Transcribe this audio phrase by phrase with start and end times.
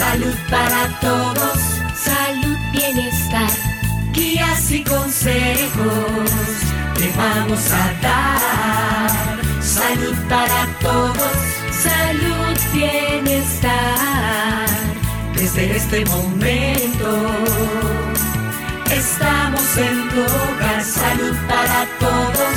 [0.00, 1.58] Salud para todos,
[1.94, 3.50] salud, bienestar,
[4.12, 6.30] guías y consejos
[6.94, 9.38] te vamos a dar.
[9.62, 11.36] Salud para todos,
[11.70, 14.66] salud, bienestar.
[15.34, 17.10] Desde este momento
[18.90, 20.82] estamos en tu hogar.
[20.82, 22.56] Salud para todos.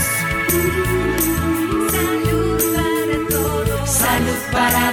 [1.92, 3.90] Salud para todos.
[3.90, 4.93] Salud para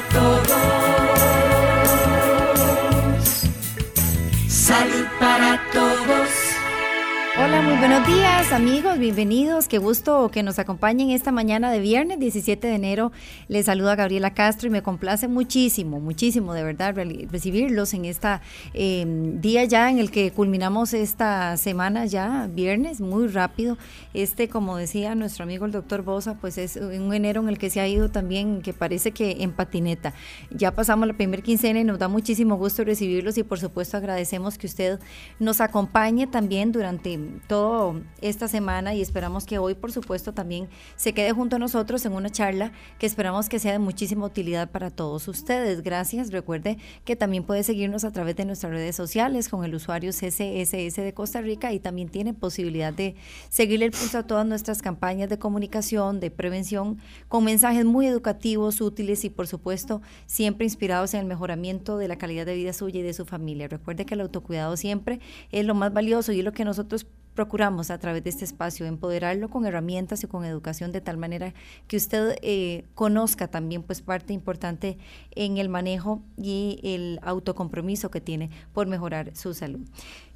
[7.50, 9.67] Hola, muy buenos días amigos, bienvenidos.
[9.67, 13.11] Qué gusto que nos acompañen esta mañana de viernes 17 de enero.
[13.49, 18.39] Les saluda Gabriela Castro y me complace muchísimo, muchísimo de verdad recibirlos en este
[18.72, 23.79] día ya en el que culminamos esta semana ya, viernes, muy rápido.
[24.14, 27.71] Este, como decía nuestro amigo el doctor Bosa, pues es un enero en el que
[27.71, 30.13] se ha ido también, que parece que en patineta.
[30.50, 34.56] Ya pasamos la primera quincena y nos da muchísimo gusto recibirlos y por supuesto agradecemos
[34.56, 35.00] que usted
[35.39, 41.12] nos acompañe también durante todo esta semana y esperamos que hoy, por supuesto, también se
[41.12, 44.91] quede junto a nosotros en una charla que esperamos que sea de muchísima utilidad para
[44.91, 45.83] todos ustedes.
[45.83, 46.30] Gracias.
[46.30, 50.96] Recuerde que también puede seguirnos a través de nuestras redes sociales con el usuario CCSS
[50.96, 53.16] de Costa Rica y también tiene posibilidad de
[53.48, 58.80] seguirle el pulso a todas nuestras campañas de comunicación, de prevención, con mensajes muy educativos,
[58.80, 63.00] útiles y, por supuesto, siempre inspirados en el mejoramiento de la calidad de vida suya
[63.00, 63.68] y de su familia.
[63.68, 67.91] Recuerde que el autocuidado siempre es lo más valioso y es lo que nosotros procuramos
[67.91, 71.55] a través de este espacio empoderarlo con herramientas y con educación de tal manera
[71.86, 74.98] que usted eh, conozca también pues parte importante
[75.34, 79.86] en el manejo y el autocompromiso que tiene por mejorar su salud.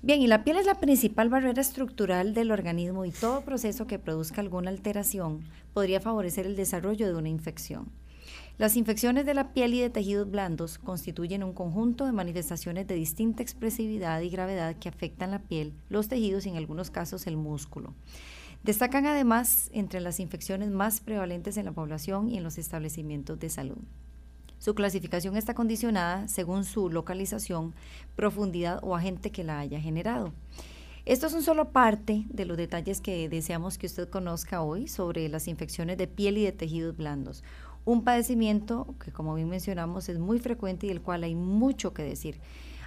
[0.03, 3.99] Bien, y la piel es la principal barrera estructural del organismo y todo proceso que
[3.99, 7.91] produzca alguna alteración podría favorecer el desarrollo de una infección.
[8.57, 12.95] Las infecciones de la piel y de tejidos blandos constituyen un conjunto de manifestaciones de
[12.95, 17.37] distinta expresividad y gravedad que afectan la piel, los tejidos y en algunos casos el
[17.37, 17.95] músculo.
[18.63, 23.51] Destacan además entre las infecciones más prevalentes en la población y en los establecimientos de
[23.51, 23.79] salud.
[24.61, 27.75] Su clasificación está condicionada según su localización,
[28.15, 30.33] profundidad o agente que la haya generado.
[31.07, 35.49] Estos son solo parte de los detalles que deseamos que usted conozca hoy sobre las
[35.49, 37.43] infecciones de piel y de tejidos blandos
[37.85, 42.03] un padecimiento que como bien mencionamos es muy frecuente y del cual hay mucho que
[42.03, 42.41] decir.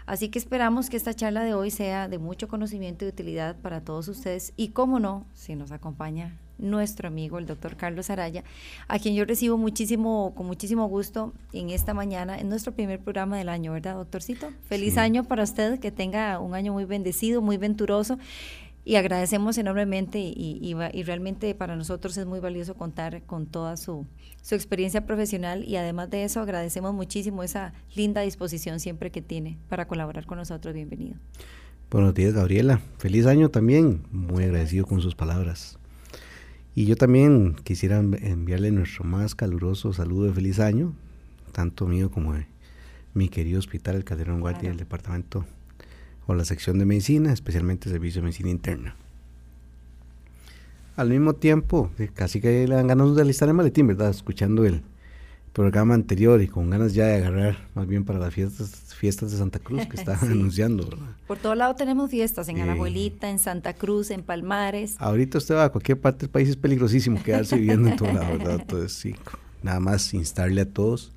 [0.06, 3.82] Así que esperamos que esta charla de hoy sea de mucho conocimiento y utilidad para
[3.82, 8.44] todos ustedes y cómo no, si nos acompaña nuestro amigo el doctor Carlos Araya,
[8.88, 13.38] a quien yo recibo muchísimo, con muchísimo gusto en esta mañana, en nuestro primer programa
[13.38, 14.50] del año, ¿verdad, doctorcito?
[14.68, 18.18] Feliz año para usted, que tenga un año muy bendecido, muy venturoso
[18.88, 24.06] y agradecemos enormemente y, realmente para nosotros es muy valioso contar con toda su,
[24.42, 29.58] su, experiencia profesional y además de eso agradecemos muchísimo esa linda disposición siempre que tiene
[29.68, 30.74] para colaborar con nosotros.
[30.74, 31.18] Bienvenido.
[31.92, 35.78] Buenos días Gabriela, feliz año también, muy agradecido con sus palabras.
[36.74, 40.94] Y yo también quisiera enviarle nuestro más caluroso saludo de feliz año,
[41.52, 42.48] tanto mío como de
[43.14, 45.46] mi querido hospital, el Calderón Guardia del departamento
[46.28, 48.96] o la sección de medicina, especialmente servicio de medicina interna.
[50.98, 54.10] Al mismo tiempo, eh, casi que le dan ganas de alistar el maletín, ¿verdad?
[54.10, 54.82] Escuchando el
[55.54, 59.38] programa anterior y con ganas ya de agarrar más bien para las fiestas, fiestas de
[59.38, 61.08] Santa Cruz que estaban anunciando, ¿verdad?
[61.28, 64.96] Por todo lado tenemos fiestas, en Alajuelita, en Santa Cruz, en Palmares.
[65.00, 68.38] Ahorita usted va a cualquier parte del país, es peligrosísimo quedarse viviendo en todo lado,
[68.38, 68.60] ¿verdad?
[68.60, 69.16] Entonces, sí,
[69.64, 71.12] nada más instarle a todos,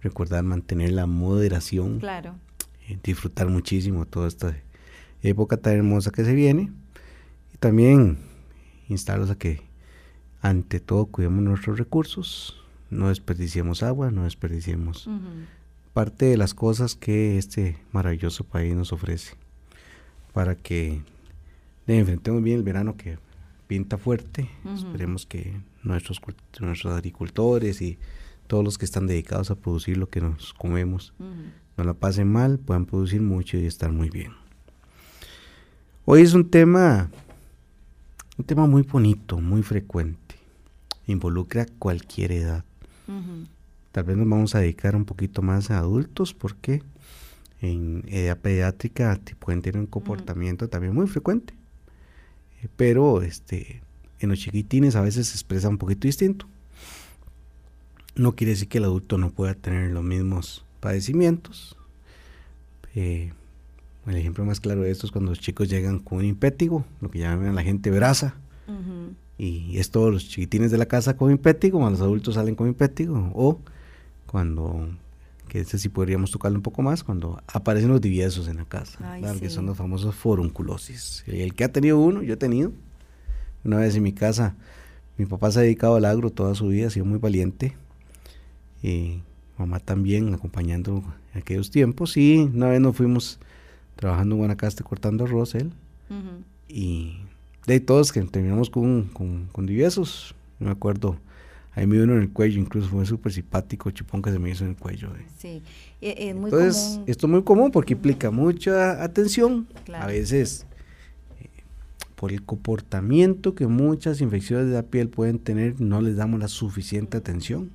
[0.00, 1.98] recordar mantener la moderación.
[1.98, 2.36] Claro
[3.02, 4.56] disfrutar muchísimo toda esta
[5.22, 6.72] época tan hermosa que se viene.
[7.54, 8.18] Y también
[8.88, 9.62] instarlos a que
[10.40, 15.08] ante todo cuidemos nuestros recursos, no desperdiciemos agua, no desperdiciemos
[15.92, 19.34] parte de las cosas que este maravilloso país nos ofrece
[20.32, 21.02] para que
[21.88, 23.18] enfrentemos bien el verano que
[23.66, 24.48] pinta fuerte.
[24.74, 26.20] Esperemos que nuestros,
[26.60, 27.98] nuestros agricultores y
[28.48, 31.12] todos los que están dedicados a producir lo que nos comemos
[31.78, 34.32] no la pasen mal, puedan producir mucho y estar muy bien.
[36.04, 37.08] Hoy es un tema,
[38.36, 40.34] un tema muy bonito, muy frecuente.
[41.06, 42.64] Involucra cualquier edad.
[43.92, 46.82] Tal vez nos vamos a dedicar un poquito más a adultos porque
[47.60, 51.54] en edad pediátrica pueden tener un comportamiento también muy frecuente.
[52.62, 53.82] Eh, pero este,
[54.18, 56.46] en los chiquitines a veces se expresa un poquito distinto.
[58.18, 61.76] No quiere decir que el adulto no pueda tener los mismos padecimientos.
[62.94, 63.32] Eh,
[64.06, 67.10] el ejemplo más claro de esto es cuando los chicos llegan con un impétigo, lo
[67.10, 68.34] que llaman la gente brasa.
[69.38, 72.66] Y es todos los chiquitines de la casa con impétigo, cuando los adultos salen con
[72.66, 73.30] impétigo.
[73.34, 73.60] O
[74.26, 74.88] cuando
[75.48, 78.98] que ese sí podríamos tocarlo un poco más, cuando aparecen los diviesos en la casa,
[79.02, 79.54] Ay, claro, que sí.
[79.54, 81.24] son los famosos forunculosis.
[81.26, 82.72] El que ha tenido uno, yo he tenido.
[83.64, 84.56] Una vez en mi casa,
[85.16, 87.76] mi papá se ha dedicado al agro toda su vida, ha sido muy valiente.
[88.82, 89.22] Y
[89.58, 91.02] mamá también, acompañando
[91.34, 92.16] en aquellos tiempos.
[92.16, 93.38] Y una vez nos fuimos
[93.96, 95.72] trabajando en Guanacaste cortando arroz, él.
[96.68, 97.18] Y
[97.66, 100.34] de ahí todos que terminamos con, con, con diviesos.
[100.58, 101.16] No me acuerdo.
[101.74, 104.50] Ahí me dio uno en el cuello, incluso fue súper simpático, chupón que se me
[104.50, 105.08] hizo en el cuello.
[105.16, 105.26] eh.
[105.38, 105.62] Sí,
[106.00, 107.04] Eh, es muy Entonces, común.
[107.06, 109.68] esto es muy común porque implica mucha atención.
[109.84, 110.04] Claro.
[110.04, 110.66] A veces,
[111.40, 111.48] eh,
[112.16, 116.48] por el comportamiento que muchas infecciones de la piel pueden tener, no les damos la
[116.48, 117.70] suficiente atención.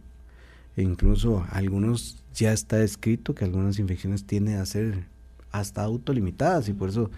[0.76, 5.06] E incluso algunos ya está escrito que algunas infecciones tienden a ser
[5.52, 7.12] hasta autolimitadas y por eso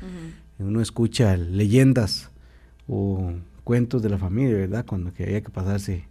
[0.60, 2.30] uno escucha leyendas
[2.88, 3.31] o
[3.63, 4.86] cuentos de la familia, ¿verdad?
[4.86, 6.06] Cuando que había que pasarse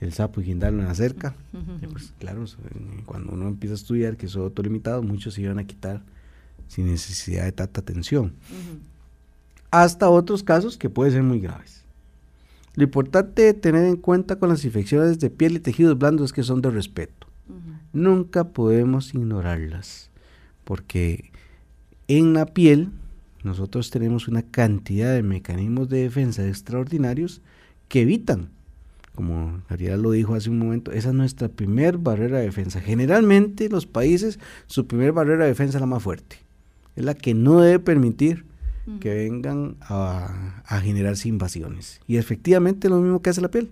[0.00, 1.34] el sapo y guindarlo en la cerca.
[1.92, 2.44] Pues claro,
[3.04, 6.02] cuando uno empieza a estudiar que es autolimitado, muchos se iban a quitar
[6.68, 8.32] sin necesidad de tanta atención.
[9.70, 11.75] Hasta otros casos que pueden ser muy graves.
[12.76, 16.32] Lo importante de tener en cuenta con las infecciones de piel y tejidos blandos es
[16.34, 17.26] que son de respeto.
[17.94, 20.10] Nunca podemos ignorarlas,
[20.64, 21.30] porque
[22.06, 22.90] en la piel
[23.42, 27.40] nosotros tenemos una cantidad de mecanismos de defensa extraordinarios
[27.88, 28.50] que evitan,
[29.14, 32.82] como Gabriela lo dijo hace un momento, esa es nuestra primer barrera de defensa.
[32.82, 36.36] Generalmente los países, su primer barrera de defensa es la más fuerte,
[36.94, 38.44] es la que no debe permitir
[39.00, 42.00] que vengan a, a generarse invasiones.
[42.06, 43.70] Y efectivamente lo mismo que hace la piel.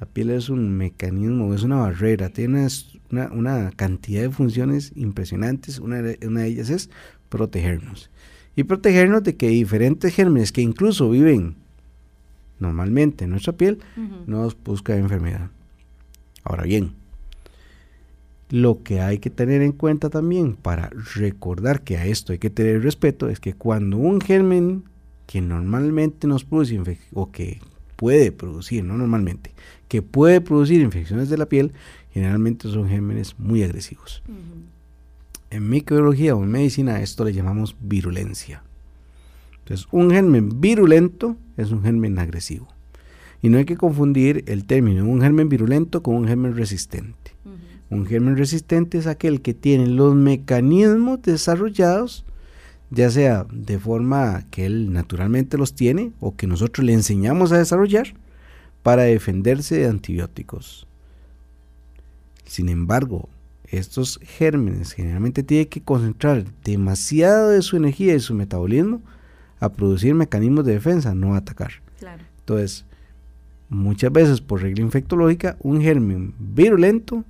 [0.00, 2.68] La piel es un mecanismo, es una barrera, tiene
[3.10, 5.78] una, una cantidad de funciones impresionantes.
[5.80, 6.90] Una de, una de ellas es
[7.28, 8.10] protegernos.
[8.54, 11.56] Y protegernos de que diferentes gérmenes que incluso viven
[12.58, 14.24] normalmente en nuestra piel Ujú.
[14.26, 15.50] nos busca enfermedad.
[16.44, 16.92] Ahora bien,
[18.50, 22.50] lo que hay que tener en cuenta también para recordar que a esto hay que
[22.50, 24.84] tener respeto es que cuando un germen
[25.26, 27.60] que normalmente nos produce o que
[27.96, 29.52] puede producir, no normalmente,
[29.88, 31.72] que puede producir infecciones de la piel,
[32.12, 34.22] generalmente son gérmenes muy agresivos.
[35.50, 38.62] En microbiología o en medicina a esto le llamamos virulencia.
[39.58, 42.68] Entonces, un germen virulento es un germen agresivo.
[43.42, 47.32] Y no hay que confundir el término un germen virulento con un germen resistente.
[47.90, 52.24] Un germen resistente es aquel que tiene los mecanismos desarrollados,
[52.90, 57.58] ya sea de forma que él naturalmente los tiene o que nosotros le enseñamos a
[57.58, 58.14] desarrollar
[58.82, 60.86] para defenderse de antibióticos.
[62.44, 63.28] Sin embargo,
[63.64, 69.02] estos gérmenes generalmente tienen que concentrar demasiado de su energía y su metabolismo
[69.60, 71.72] a producir mecanismos de defensa, no a atacar.
[71.98, 72.22] Claro.
[72.40, 72.84] Entonces,
[73.68, 77.24] muchas veces por regla infectológica, un germen virulento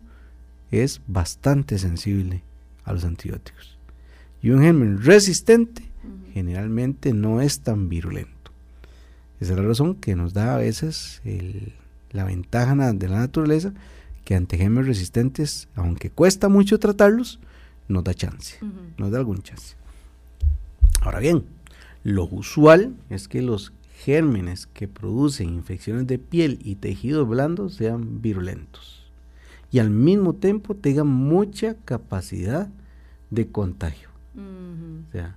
[0.71, 2.43] es bastante sensible
[2.85, 3.77] a los antibióticos.
[4.43, 5.83] Y un germen resistente
[6.33, 8.53] generalmente no es tan virulento.
[9.41, 11.73] Esa es la razón que nos da a veces el-
[12.11, 13.73] la ventaja de la naturaleza
[14.25, 17.39] que ante gérmenes resistentes, aunque cuesta mucho tratarlos,
[17.89, 18.73] nos da chance, Ujú.
[18.99, 19.75] nos da algún chance.
[21.01, 21.45] Ahora bien,
[22.05, 23.73] lo usual es que los
[24.05, 28.98] gérmenes que producen infecciones de piel y tejidos blandos sean virulentos
[29.71, 32.69] y al mismo tiempo tengan mucha capacidad
[33.31, 34.09] de contagio.
[34.35, 35.03] Ujú.
[35.09, 35.37] O sea,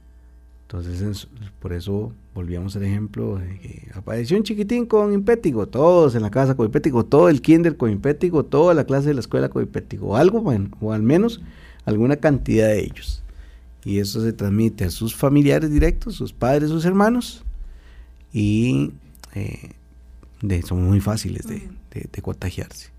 [0.64, 1.28] entonces es-
[1.60, 6.32] por eso volvíamos al ejemplo de que apareció un chiquitín con impétigo, todos en la
[6.32, 9.64] casa con impétigo, todo el kinder con impétigo, toda la clase de la escuela con
[9.64, 11.42] impétigo, algo, bueno, o al menos
[11.84, 13.22] alguna cantidad de ellos.
[13.84, 17.44] Y eso se transmite a sus familiares directos, sus padres, sus hermanos,
[18.32, 18.92] y
[19.36, 19.72] eh,
[20.42, 22.90] de- son muy fáciles de, de- de contagiarse.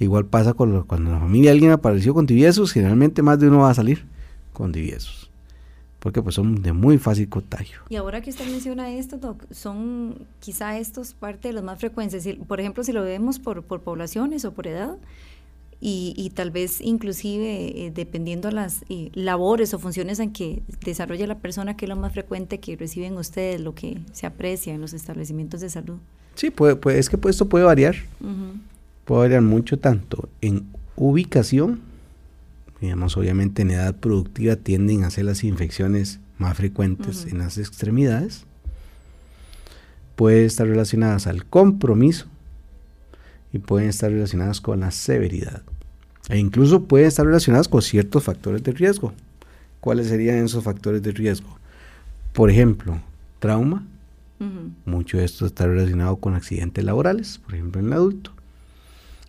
[0.00, 3.46] Igual pasa con lo- cuando en la familia alguien apareció con tibiesos, generalmente más de
[3.48, 4.04] uno va a salir
[4.52, 5.30] con tibiesos
[6.00, 7.80] porque pues son de muy fácil contagio.
[7.90, 12.22] Y ahora que usted menciona esto, Doc, son quizá estos parte de los más frecuentes.
[12.22, 14.96] Si- Por ejemplo, si lo vemos por, por poblaciones o por edad,
[15.78, 21.26] y, y tal vez inclusive eh, dependiendo las eh, labores o funciones en que desarrolla
[21.26, 24.80] la persona, que es lo más frecuente que reciben ustedes, lo que se aprecia en
[24.80, 25.98] los establecimientos de salud.
[26.34, 28.58] Sí, puede, puede- es que pues, esto puede variar, Ujú,
[29.10, 31.80] puede variar mucho tanto en ubicación,
[32.80, 38.44] digamos obviamente en edad productiva tienden a ser las infecciones más frecuentes en las extremidades,
[40.14, 42.26] puede estar relacionadas al compromiso
[43.52, 45.62] y pueden estar relacionadas con la severidad
[46.28, 49.12] e incluso pueden estar relacionadas con ciertos factores de riesgo.
[49.80, 51.58] ¿Cuáles serían esos factores de riesgo?
[52.32, 53.00] Por ejemplo,
[53.40, 53.84] trauma,
[54.84, 58.39] mucho de esto está relacionado con accidentes laborales, por ejemplo en el adulto.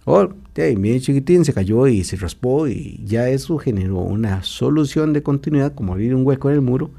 [0.05, 5.13] O, hey, mi chiquitín se cayó y se raspó y ya eso generó una solución
[5.13, 6.91] de continuidad, como abrir un hueco en el muro,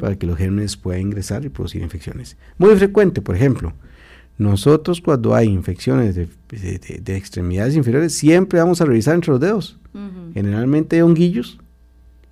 [0.00, 2.36] para que los gérmenes puedan ingresar y producir infecciones.
[2.58, 3.72] Muy frecuente, por ejemplo,
[4.38, 9.78] nosotros cuando hay infecciones de, extremidades inferiores, siempre vamos a revisar entre los dedos.
[10.32, 11.58] Generalmente hay honguillos,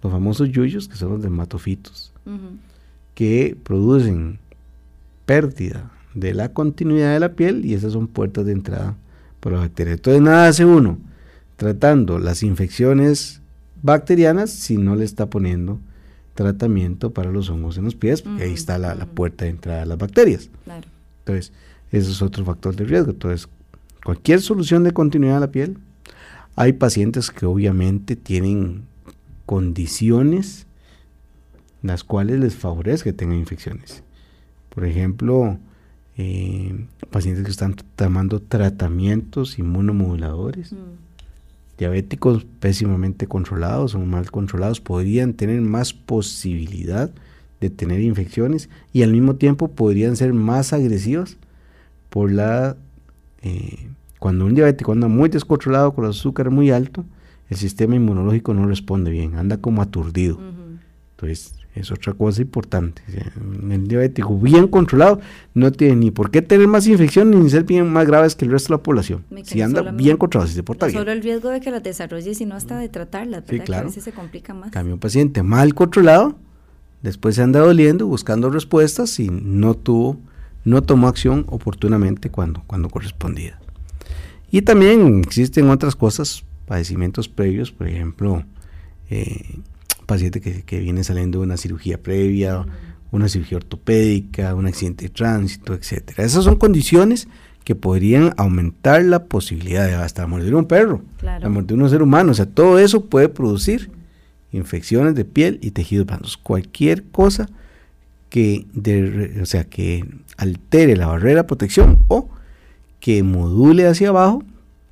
[0.03, 2.13] los famosos yuyos, que son los dermatofitos,
[3.15, 4.39] que producen
[5.27, 8.97] pérdida de la continuidad de la piel y esas son puertas de entrada
[9.43, 9.97] para las bacterias.
[9.97, 10.99] Entonces nada hace uno
[11.57, 13.43] tratando las infecciones
[13.83, 15.81] bacterianas si no le está poniendo
[16.35, 19.87] tratamiento para los hongos en los pies, porque ahí está la, puerta de entrada de
[19.87, 20.49] las bacterias.
[21.19, 21.53] Entonces,
[21.91, 23.11] ese es otro factor de riesgo.
[23.11, 23.49] Entonces,
[24.03, 25.79] cualquier solución de continuidad de la piel,
[26.57, 28.85] hay pacientes que obviamente tienen
[29.45, 30.67] condiciones
[31.83, 34.03] las cuales les favorece que tengan infecciones.
[34.69, 35.59] Por ejemplo,
[36.19, 40.77] eh, pacientes que están tomando tratamientos inmunomoduladores, mm.
[41.79, 47.11] diabéticos pésimamente controlados o mal controlados, podrían tener más posibilidad
[47.61, 51.39] de tener infecciones y al mismo tiempo podrían ser más agresivos
[52.11, 52.77] por la...
[53.43, 53.89] Eh,
[54.19, 57.05] cuando un diabético anda muy descontrolado con el azúcar muy alto,
[57.51, 60.39] el sistema inmunológico no responde bien, anda como aturdido.
[61.23, 63.01] Entonces, es otra cosa importante.
[63.71, 65.21] El diabético bien controlado
[65.55, 68.51] no tiene ni por qué tener más infección ni ser bien más graves que el
[68.51, 69.25] resto de la población.
[69.45, 70.99] Si anda bien controlado, si se porta bien.
[70.99, 73.85] Solo el riesgo de que las desarrolle, sino hasta de tratarlas, sí, claro.
[73.85, 74.71] a veces se complica más.
[74.71, 76.37] Cambio un paciente mal controlado,
[77.03, 80.19] después se anda doliendo, buscando respuestas y no tuvo,
[80.65, 83.59] no tomó acción oportunamente cuando, cuando correspondía.
[84.51, 88.45] Y también existen otras cosas, padecimientos previos, por ejemplo,
[89.09, 89.61] eh,
[90.13, 92.67] paciente que, viene saliendo de una cirugía previa,
[93.11, 96.25] una cirugía ortopédica, un accidente de tránsito, etcétera.
[96.25, 97.29] Esas son condiciones
[97.65, 102.33] que podrían aumentar la posibilidad de hasta morder un perro, la morder un ser humano.
[102.33, 103.91] O sea, todo eso puede producir
[104.53, 106.37] infecciones de piel y tejidos blandos.
[106.37, 107.49] Cualquier cosa
[108.29, 108.67] que,
[109.41, 110.05] o sea, que
[110.37, 112.29] altere la barrera de protección o
[113.01, 114.43] que module hacia abajo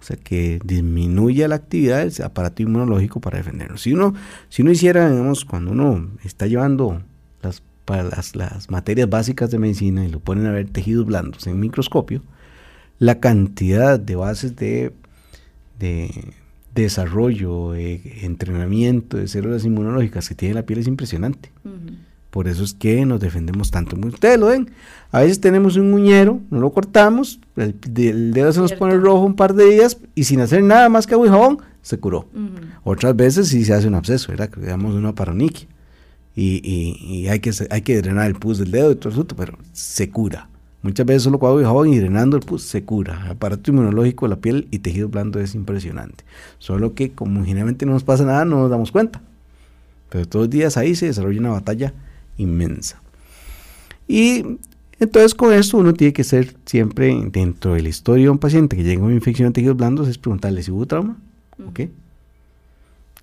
[0.00, 3.82] o sea, que disminuya la actividad del aparato inmunológico para defendernos.
[3.82, 4.14] Si uno,
[4.48, 7.02] si uno hiciera, digamos, cuando uno está llevando
[7.42, 11.60] las, las, las materias básicas de medicina y lo ponen a ver tejidos blandos en
[11.60, 12.22] microscopio,
[12.98, 14.92] la cantidad de bases de,
[15.78, 16.32] de
[16.74, 21.50] desarrollo, de entrenamiento de células inmunológicas que tiene la piel es impresionante.
[22.30, 23.96] Por eso es que nos defendemos tanto.
[23.96, 24.70] Ustedes lo ven.
[25.10, 27.74] A veces tenemos un muñero, no lo cortamos, el,
[28.32, 31.16] dedo se nos pone rojo un par de días y sin hacer nada más que
[31.16, 32.28] jabón, se curó.
[32.84, 35.66] Otras veces sí se hace un absceso, que digamos una paroniquia.
[36.36, 39.58] Y, y, hay, que, hay que drenar el pus del dedo y todo eso, pero
[39.72, 40.48] se cura.
[40.82, 43.20] Muchas veces solo con agua y drenando el pus se cura.
[43.24, 46.24] El aparato inmunológico de la piel y tejido blando es impresionante.
[46.58, 49.20] Solo que como generalmente no nos pasa nada, no nos damos cuenta.
[50.08, 51.92] Pero todos los días ahí se desarrolla una batalla
[52.40, 53.00] inmensa.
[54.08, 54.44] Y
[54.98, 58.76] entonces con esto uno tiene que ser siempre dentro de la historia de un paciente
[58.76, 61.16] que llega con una infección de tejidos blandos, es preguntarle si hubo trauma,
[61.66, 61.80] ¿ok?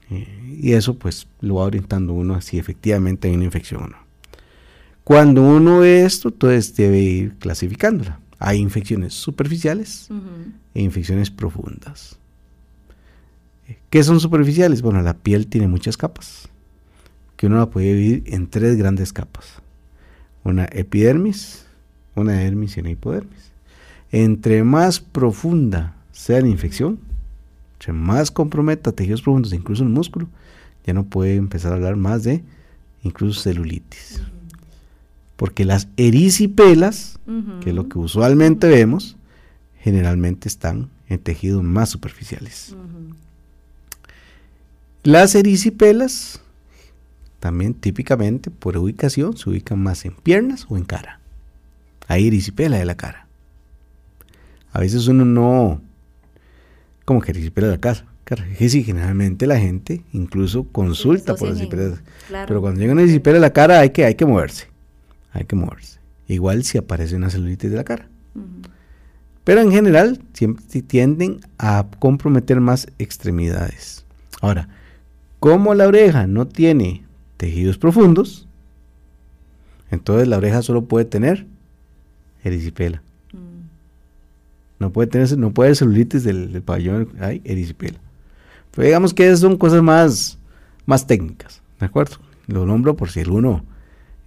[0.09, 3.87] Eh, y eso pues lo va orientando uno a si efectivamente hay una infección o
[3.87, 3.97] no.
[5.03, 8.19] Cuando uno ve esto, entonces debe ir clasificándola.
[8.39, 10.09] Hay infecciones superficiales
[10.73, 12.17] e infecciones profundas.
[13.89, 14.81] ¿Qué son superficiales?
[14.81, 16.49] Bueno, la piel tiene muchas capas
[17.37, 19.45] que uno la puede dividir en tres grandes capas.
[20.43, 21.65] Una epidermis,
[22.15, 23.51] una dermis y una hipodermis.
[24.11, 26.99] Entre más profunda sea la infección,
[27.75, 30.27] entre más comprometa tejidos profundos, incluso el músculo,
[30.85, 32.43] ya no puede empezar a hablar más de
[33.03, 34.21] incluso celulitis.
[35.35, 37.19] Porque las erisipelas,
[37.61, 39.15] que es lo que usualmente vemos,
[39.81, 42.75] generalmente están en tejidos más superficiales.
[45.03, 46.41] Las erisipelas
[47.39, 51.19] también típicamente por ubicación se ubican más en piernas o en cara.
[52.07, 53.27] Ahí erisipela de la cara.
[54.71, 55.81] A veces uno no,
[57.05, 58.05] como que erisipela de la cara.
[58.25, 61.95] Que sí, generalmente la gente incluso consulta por erisipela.
[62.29, 64.67] Pero cuando llega una erisipela de la cara hay que, hay que moverse.
[65.31, 65.99] Hay que moverse.
[66.27, 68.09] Igual si aparece una celulitis de la cara.
[69.45, 74.05] Pero en general siempre tienden a comprometer más extremidades.
[74.41, 74.67] Ahora,
[75.39, 77.06] como la oreja no tiene
[77.37, 78.47] tejidos profundos,
[79.91, 81.45] entonces la oreja solo puede tener
[82.43, 83.01] erisipela.
[83.31, 83.67] Mm.
[84.79, 87.99] No puede tener, no puede celulitis del, pabellón, hay erisipela.
[88.71, 90.37] Pero digamos que esas son cosas más,
[90.85, 92.17] más técnicas, ¿de acuerdo?
[92.47, 93.63] Lo nombro por si alguno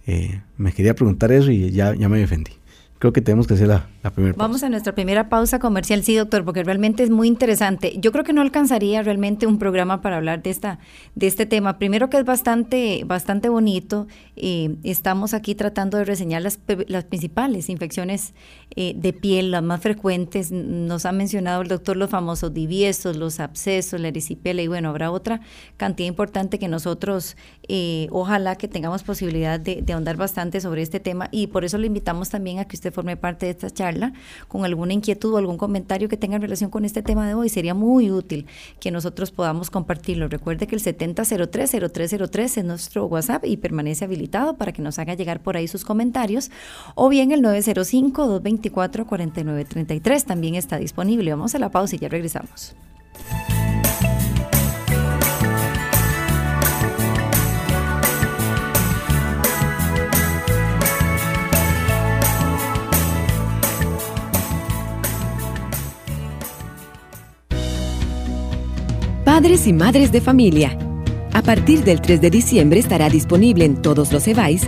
[0.07, 2.51] eh, me quería preguntar eso y ya, ya me defendí.
[2.99, 3.87] Creo que tenemos que hacer la,
[4.35, 7.93] Vamos a nuestra primera pausa comercial, sí, doctor, porque realmente es muy interesante.
[7.99, 10.79] Yo creo que no alcanzaría realmente un programa para hablar de esta,
[11.13, 11.77] de este tema.
[11.77, 14.07] Primero que es bastante, bastante bonito.
[14.35, 18.33] Eh, estamos aquí tratando de reseñar las, las principales infecciones
[18.75, 20.51] eh, de piel, las más frecuentes.
[20.51, 25.11] Nos ha mencionado el doctor los famosos diviesos, los abscesos, la erisipela y bueno, habrá
[25.11, 25.41] otra
[25.77, 30.99] cantidad importante que nosotros, eh, ojalá que tengamos posibilidad de, de ahondar bastante sobre este
[30.99, 33.90] tema y por eso le invitamos también a que usted forme parte de esta charla
[34.47, 37.49] con alguna inquietud o algún comentario que tenga en relación con este tema de hoy.
[37.49, 38.45] Sería muy útil
[38.79, 40.27] que nosotros podamos compartirlo.
[40.27, 45.41] Recuerde que el 70030303 es nuestro WhatsApp y permanece habilitado para que nos haga llegar
[45.41, 46.51] por ahí sus comentarios.
[46.95, 51.31] O bien el 905-224-4933 también está disponible.
[51.31, 52.75] Vamos a la pausa y ya regresamos.
[69.23, 70.77] Padres y madres de familia.
[71.33, 74.67] A partir del 3 de diciembre estará disponible en todos los EVAIS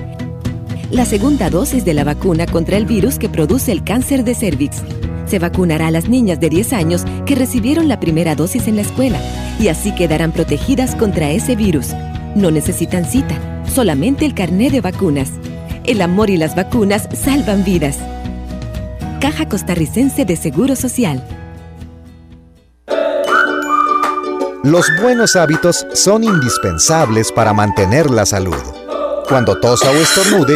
[0.91, 4.83] la segunda dosis de la vacuna contra el virus que produce el cáncer de cervix.
[5.25, 8.83] Se vacunará a las niñas de 10 años que recibieron la primera dosis en la
[8.83, 9.19] escuela
[9.59, 11.87] y así quedarán protegidas contra ese virus.
[12.35, 13.35] No necesitan cita,
[13.67, 15.31] solamente el carné de vacunas.
[15.83, 17.97] El amor y las vacunas salvan vidas.
[19.19, 21.23] Caja Costarricense de Seguro Social.
[24.63, 28.63] Los buenos hábitos son indispensables para mantener la salud.
[29.27, 30.55] Cuando tosa o estornude,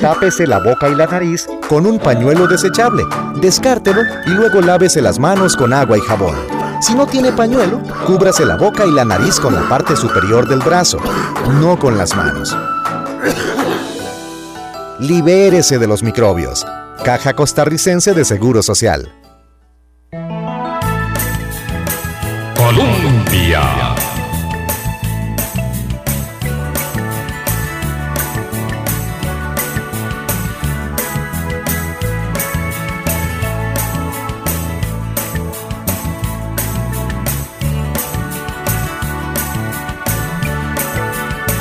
[0.00, 3.02] tápese la boca y la nariz con un pañuelo desechable,
[3.40, 6.36] descártelo y luego lávese las manos con agua y jabón.
[6.80, 10.60] Si no tiene pañuelo, cúbrase la boca y la nariz con la parte superior del
[10.60, 10.98] brazo,
[11.60, 12.56] no con las manos.
[15.00, 16.64] Libérese de los microbios.
[17.02, 19.10] Caja Costarricense de Seguro Social.
[22.54, 24.03] Colombia.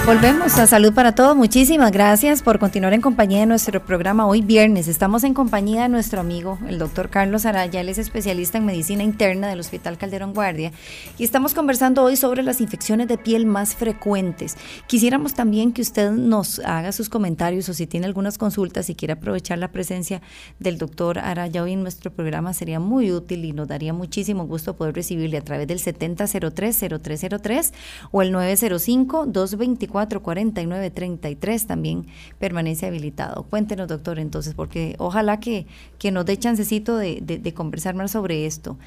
[0.05, 1.33] Volvemos a Salud para Todos.
[1.33, 4.89] Muchísimas gracias por continuar en compañía de nuestro programa hoy viernes.
[4.89, 7.79] Estamos en compañía de nuestro amigo, el doctor Carlos Araya.
[7.79, 10.73] Él es especialista en medicina interna del Hospital Calderón Guardia.
[11.17, 14.57] Y estamos conversando hoy sobre las infecciones de piel más frecuentes.
[14.87, 19.13] Quisiéramos también que usted nos haga sus comentarios o si tiene algunas consultas y quiere
[19.13, 20.21] aprovechar la presencia
[20.59, 24.75] del doctor Araya hoy en nuestro programa, sería muy útil y nos daría muchísimo gusto
[24.75, 27.71] poder recibirle a través del 7003-0303
[28.11, 29.92] o el 905-224.
[29.93, 32.07] 449-33 también
[32.39, 33.43] permanece habilitado.
[33.43, 35.67] Cuéntenos, doctor, entonces, porque ojalá que,
[35.99, 38.77] que nos dé chancecito de, de, conversar más sobre esto.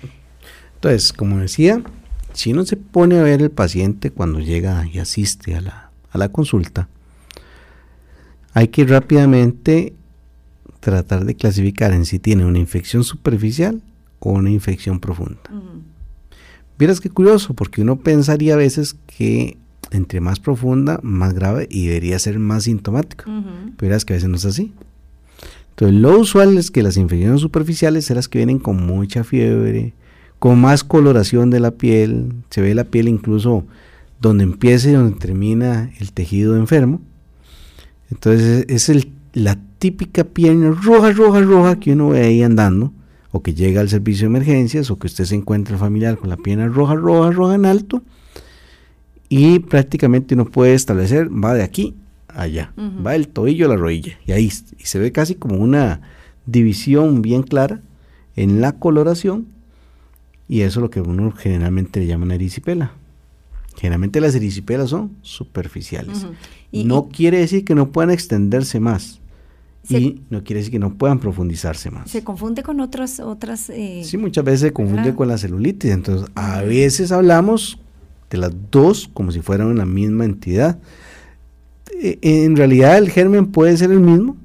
[0.75, 1.83] Entonces, como decía,
[2.33, 6.19] si uno se pone a ver el paciente cuando llega y asiste a la, a
[6.19, 6.89] la consulta,
[8.53, 9.95] hay que rápidamente
[10.81, 13.83] tratar de clasificar en si tiene una infección superficial
[14.19, 15.41] o una infección profunda.
[16.79, 19.57] Vieras qué curioso, porque uno pensaría a veces que
[19.91, 23.25] entre más profunda, más grave y debería ser más sintomático.
[23.77, 24.73] Pero es que a veces no es así.
[25.71, 29.93] Entonces, lo usual es que las infecciones superficiales son las que vienen con mucha fiebre,
[30.39, 33.67] con más coloración de la piel, se ve la piel incluso
[34.21, 37.03] donde empieza y donde termina el tejido enfermo.
[38.11, 42.93] Entonces, es el, la típica piel roja, roja, roja que uno ve ahí andando,
[43.31, 46.39] o que llega al servicio de emergencias, o que usted se encuentra familiar con la
[46.39, 48.03] piel roja, roja, roja en alto
[49.29, 51.95] y prácticamente uno puede establecer, va de aquí
[52.29, 55.57] a allá, va el tobillo a la rodilla, y ahí y se ve casi como
[55.57, 56.01] una
[56.45, 57.81] división bien clara
[58.37, 59.47] en la coloración,
[60.49, 62.93] y eso es lo que uno generalmente le llaman erisipela.
[63.77, 66.27] Generalmente las erisipelas son superficiales.
[66.73, 69.21] no quiere decir que no puedan extenderse más.
[69.89, 72.11] y no quiere decir que no puedan profundizarse más.
[72.11, 73.21] Se confunde con otras...
[73.21, 75.93] otras eh, sí, muchas veces se confunde con la celulitis.
[75.93, 77.79] Entonces, a veces hablamos
[78.31, 80.79] de las dos como si fueran una misma entidad.
[82.03, 84.37] E, en realidad el germen puede ser el mismo,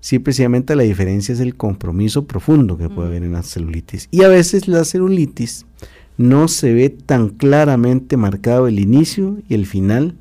[0.00, 4.08] sí precisamente la diferencia es el compromiso profundo que puede haber en la celulitis.
[4.10, 5.66] Y a veces la celulitis
[6.16, 10.16] no se ve tan claramente marcado el inicio y el final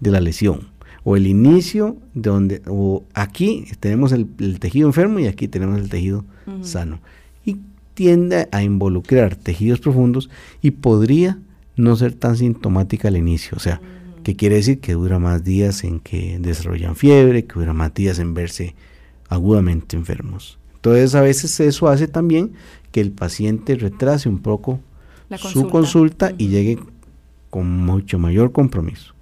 [0.00, 0.68] de la lesión.
[1.02, 5.88] O el inicio de donde, o aquí tenemos el, tejido enfermo y aquí tenemos el
[5.88, 6.26] tejido
[6.60, 7.00] sano.
[7.44, 7.56] Y
[7.94, 10.28] tiende a involucrar tejidos profundos
[10.60, 11.38] y podría
[11.76, 13.56] no ser tan sintomática al inicio.
[13.56, 13.80] O sea,
[14.22, 18.18] que quiere decir que dura más días en que desarrollan fiebre, que dura más días
[18.18, 18.74] en verse
[19.28, 20.58] agudamente enfermos.
[20.74, 22.52] Entonces a veces eso hace también
[22.92, 24.80] que el paciente retrase un poco
[25.38, 26.78] su consulta y llegue
[27.50, 29.14] con mucho mayor compromiso.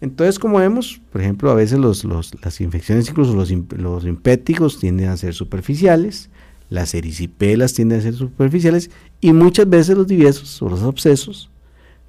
[0.00, 2.04] Entonces, como vemos, por ejemplo, a veces los,
[2.42, 6.30] las infecciones, incluso los, los impéticos, tienden a ser superficiales,
[6.70, 11.50] las ericipelas tienden a ser superficiales y muchas veces los diviesos o los abscesos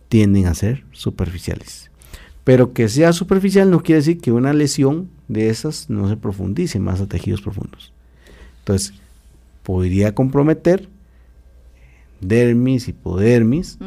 [0.08, 1.90] tienden a ser superficiales.
[2.44, 6.80] Pero que sea superficial no quiere decir que una lesión de esas no se profundice
[6.80, 7.92] más a tejidos profundos.
[8.60, 8.94] Entonces,
[9.64, 10.88] podría comprometer
[12.20, 13.80] dermis, hipodermis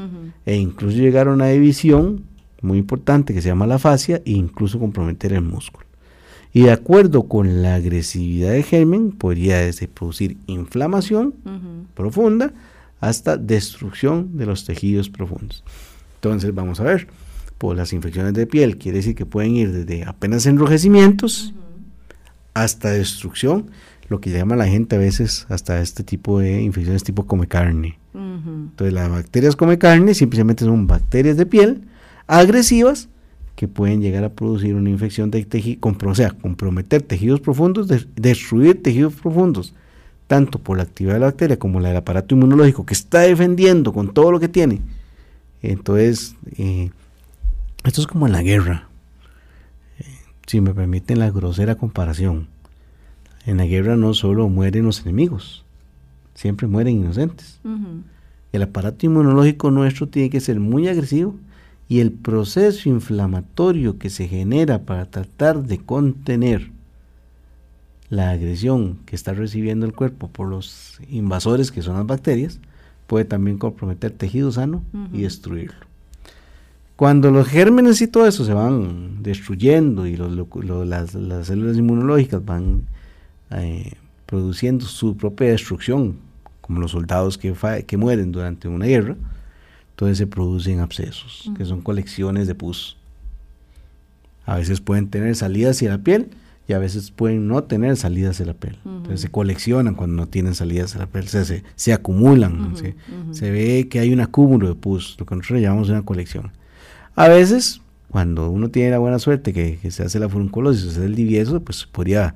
[0.44, 2.24] e incluso llegar a una división
[2.62, 5.86] muy importante que se llama la fascia e incluso comprometer el músculo.
[6.56, 11.34] Y de acuerdo con la agresividad del germen, podría desde producir inflamación
[11.94, 12.52] profunda
[13.00, 15.64] hasta destrucción de los tejidos profundos.
[16.14, 17.08] Entonces, vamos a ver,
[17.58, 21.52] por las infecciones de piel, quiere decir que pueden ir desde apenas enrojecimientos
[22.54, 23.70] hasta destrucción,
[24.08, 27.98] lo que llama la gente a veces hasta este tipo de infecciones tipo come carne.
[28.14, 31.82] Entonces, las bacterias come carne simplemente son bacterias de piel
[32.28, 33.08] agresivas
[33.56, 38.82] que pueden llegar a producir una infección de tejido, o sea, comprometer tejidos profundos, destruir
[38.82, 39.74] tejidos profundos,
[40.26, 43.92] tanto por la actividad de la bacteria como la del aparato inmunológico que está defendiendo
[43.92, 44.80] con todo lo que tiene.
[45.62, 46.90] Entonces, eh,
[47.84, 48.88] esto es como en la guerra,
[49.98, 50.04] eh,
[50.46, 52.48] si me permiten la grosera comparación.
[53.46, 55.64] En la guerra no solo mueren los enemigos,
[56.34, 57.60] siempre mueren inocentes.
[58.52, 61.34] El aparato inmunológico nuestro tiene que ser muy agresivo
[61.88, 66.70] y el proceso inflamatorio que se genera para tratar de contener
[68.08, 72.60] la agresión que está recibiendo el cuerpo por los invasores que son las bacterias
[73.06, 75.86] puede también comprometer tejido sano y destruirlo.
[76.96, 82.86] Cuando los gérmenes y todo eso se van destruyendo y las, células inmunológicas van
[83.50, 83.92] eh,
[84.26, 86.16] produciendo su propia destrucción,
[86.60, 87.54] como los soldados que,
[87.86, 89.16] que mueren durante una guerra,
[89.94, 92.96] entonces se producen abscesos, que son colecciones de pus.
[94.44, 96.30] A veces pueden tener salidas hacia la piel
[96.66, 98.76] y a veces pueden no tener salidas hacia la piel.
[98.84, 102.74] Entonces se coleccionan cuando no tienen salidas hacia la piel, se, se, acumulan,
[103.30, 106.50] se, ve que hay un acúmulo de pus, lo que nosotros llamamos una colección.
[107.14, 107.80] A veces,
[108.10, 111.60] cuando uno tiene la buena suerte que, se hace la furunculosis, se hace el divieso,
[111.60, 112.34] pues podría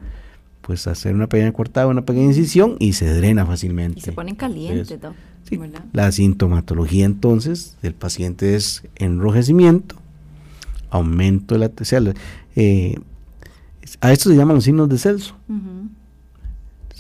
[0.63, 3.99] pues hacer una pequeña cortada, una pequeña incisión y se drena fácilmente.
[3.99, 5.01] Y se ponen caliente,
[5.93, 9.97] la sintomatología entonces del paciente es enrojecimiento,
[10.91, 12.15] aumento de la o
[12.57, 12.97] eh,
[14.01, 15.35] a esto se llaman los signos de Celso.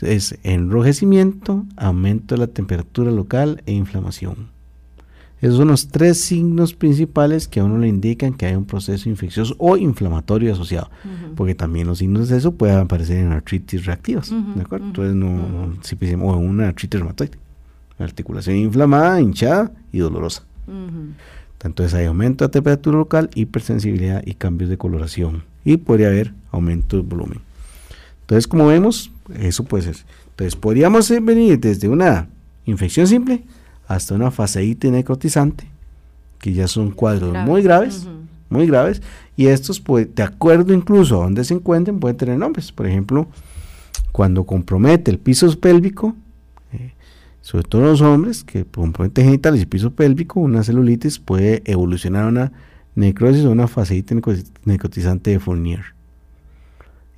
[0.01, 4.51] Es enrojecimiento, aumento de la temperatura local e inflamación.
[5.41, 9.09] Esos son los tres signos principales que a uno le indican que hay un proceso
[9.09, 10.91] infeccioso o inflamatorio asociado.
[11.37, 14.31] Porque también los signos de eso pueden aparecer en artritis reactivas.
[14.31, 14.87] ¿De acuerdo?
[14.87, 15.75] Entonces, no,
[16.25, 17.39] o en una artritis reumatoide
[18.05, 20.45] articulación inflamada, hinchada y dolorosa.
[21.65, 25.43] Entonces hay aumento de temperatura local, hipersensibilidad y cambios de coloración.
[25.65, 27.41] Y podría haber aumento de volumen.
[28.23, 29.97] Entonces, como vemos, eso puede ser.
[30.31, 32.29] Entonces, podríamos venir desde una
[32.65, 33.43] infección simple
[33.87, 35.67] hasta una faseitis necrotizante,
[36.39, 38.07] que ya son cuadros muy graves,
[38.51, 39.03] muy graves.
[39.37, 42.71] Y estos, pues, de acuerdo incluso a donde se encuentren, pueden tener nombres.
[42.71, 43.27] Por ejemplo,
[44.13, 46.15] cuando compromete el piso pélvico,
[47.49, 52.29] sobre todo los hombres que comprometen genitales y piso pélvico, una celulitis puede evolucionar a
[52.29, 52.53] una
[52.95, 54.19] necrosis o una fascitis
[54.67, 55.81] necrotizante de Fournier.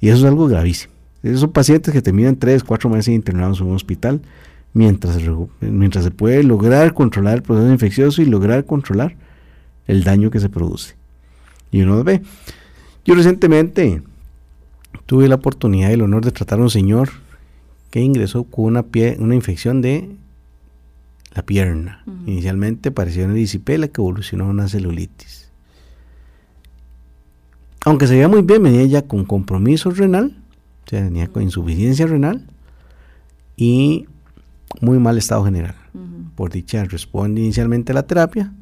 [0.00, 0.92] Y eso es algo gravísimo.
[1.24, 4.22] Esos pacientes que terminan 3, 4 meses internados en un hospital
[4.72, 5.18] mientras,
[5.60, 9.16] mientras se puede lograr controlar el proceso infeccioso y lograr controlar
[9.88, 10.94] el daño que se produce.
[11.72, 12.22] Y uno ve.
[13.04, 14.00] Yo recientemente
[15.06, 17.10] tuve la oportunidad y el honor de tratar a un señor
[17.90, 20.19] que ingresó con una, pie, una infección de
[21.32, 22.02] la pierna.
[22.26, 25.50] Inicialmente parecía una disipela que evolucionó a una celulitis.
[27.84, 30.36] Aunque se veía muy bien, venía ya con compromiso renal,
[30.86, 32.46] o sea, venía con insuficiencia renal
[33.56, 34.06] y
[34.80, 35.76] muy mal estado general.
[36.34, 38.52] Por dicha, responde inicialmente a la terapia,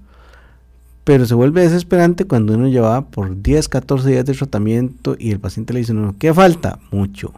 [1.04, 5.40] pero se vuelve desesperante cuando uno llevaba por 10, 14 días de tratamiento y el
[5.40, 6.78] paciente le dice, no, ¿qué falta?
[6.90, 7.32] Mucho.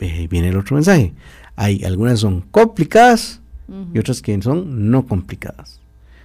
[0.00, 1.14] Eh, viene el otro mensaje.
[1.54, 3.41] Hay algunas son complicadas
[3.92, 5.80] y otras que son no complicadas.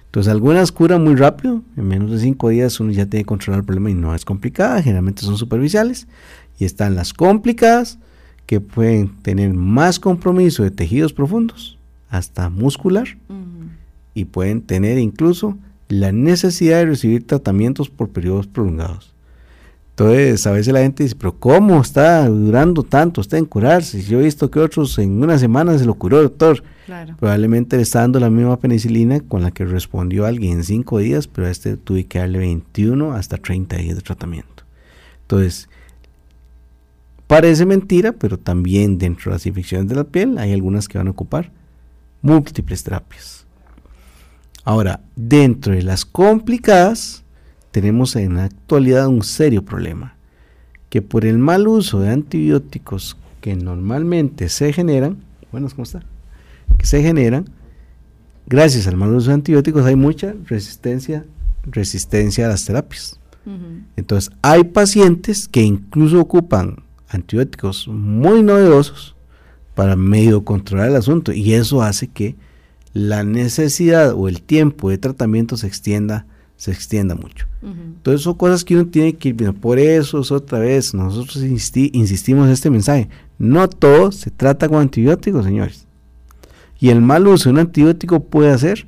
[0.06, 3.60] Entonces algunas curan muy rápido, en menos de cinco días uno ya tiene que controlar
[3.60, 6.08] el problema y no es complicada, generalmente son superficiales.
[6.58, 7.98] Y están las complicadas
[8.46, 13.06] que pueden tener más compromiso de tejidos profundos, hasta muscular,
[14.14, 15.58] y pueden tener incluso
[15.88, 19.14] la necesidad de recibir tratamientos por periodos prolongados.
[19.98, 24.00] Entonces, a veces la gente dice, pero ¿cómo está durando tanto usted en curarse?
[24.00, 26.62] Yo he visto que otros en una semana se lo curó, doctor.
[27.18, 31.26] Probablemente le está dando la misma penicilina con la que respondió alguien en cinco días,
[31.26, 34.62] pero a este tuve que darle 21 hasta 30 días de tratamiento.
[35.22, 35.68] Entonces,
[37.26, 41.08] parece mentira, pero también dentro de las infecciones de la piel hay algunas que van
[41.08, 41.50] a ocupar
[42.22, 43.46] múltiples terapias.
[44.62, 47.24] Ahora, dentro de las complicadas,
[47.70, 50.16] tenemos en la actualidad un serio problema,
[50.88, 55.18] que por el mal uso de antibióticos que normalmente se generan,
[55.52, 56.02] bueno, ¿cómo está?
[56.78, 57.46] Que se generan,
[58.46, 61.24] gracias al mal uso de antibióticos hay mucha resistencia,
[61.64, 63.18] resistencia a las terapias.
[63.96, 69.16] Entonces, hay pacientes que incluso ocupan antibióticos muy novedosos
[69.74, 72.36] para medio controlar el asunto y eso hace que
[72.92, 76.26] la necesidad o el tiempo de tratamiento se extienda
[76.58, 77.46] se extienda mucho.
[77.62, 79.58] Entonces son cosas que uno tiene que ir viendo.
[79.58, 83.08] Por eso es otra vez, nosotros insistimos en este mensaje.
[83.38, 85.86] No todo se trata con antibióticos, señores.
[86.80, 88.86] Y el mal uso de un antibiótico puede hacer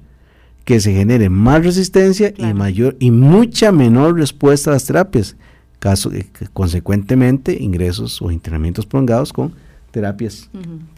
[0.64, 5.36] que se genere más resistencia y mayor y mucha menor respuesta a las terapias.
[5.78, 9.54] Caso, eh, consecuentemente, ingresos o internamientos prolongados con
[9.90, 10.48] terapias,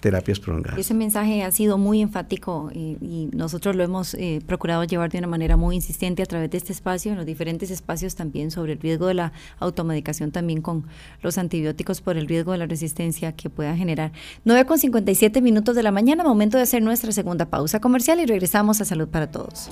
[0.00, 0.78] terapias prolongadas.
[0.78, 5.26] Ese mensaje ha sido muy enfático y, nosotros lo hemos eh, procurado llevar de una
[5.26, 8.80] manera muy insistente a través de este espacio, en los diferentes espacios también sobre el
[8.80, 10.86] riesgo de la automedicación también con
[11.22, 14.12] los antibióticos por el riesgo de la resistencia que pueda generar.
[14.44, 18.26] 9 con 57 minutos de la mañana, momento de hacer nuestra segunda pausa comercial y
[18.26, 19.70] regresamos a Salud para Todos.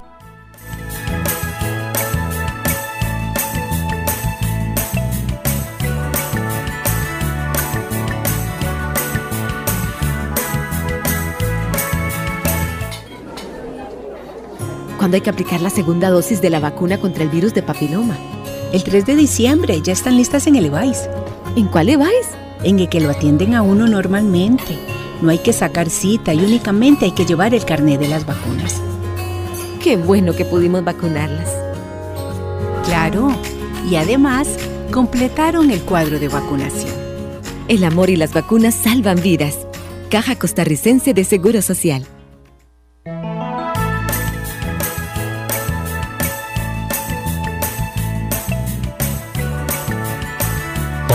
[15.01, 18.19] Cuando hay que aplicar la segunda dosis de la vacuna contra el virus de papiloma.
[18.71, 21.09] El 3 de diciembre ya están listas en el EVAIS.
[21.57, 22.27] ¿En cuál EVAIS?
[22.65, 24.79] En el que lo atienden a uno normalmente.
[25.23, 28.83] No hay que sacar cita y únicamente hay que llevar el carnet de las vacunas.
[29.83, 31.49] Qué bueno que pudimos vacunarlas.
[32.85, 33.35] Claro,
[33.89, 34.49] y además
[34.93, 36.93] completaron el cuadro de vacunación.
[37.69, 39.67] El amor y las vacunas salvan vidas.
[40.11, 42.05] Caja Costarricense de Seguro Social.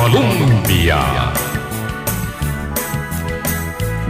[0.05, 1.44] Colombia.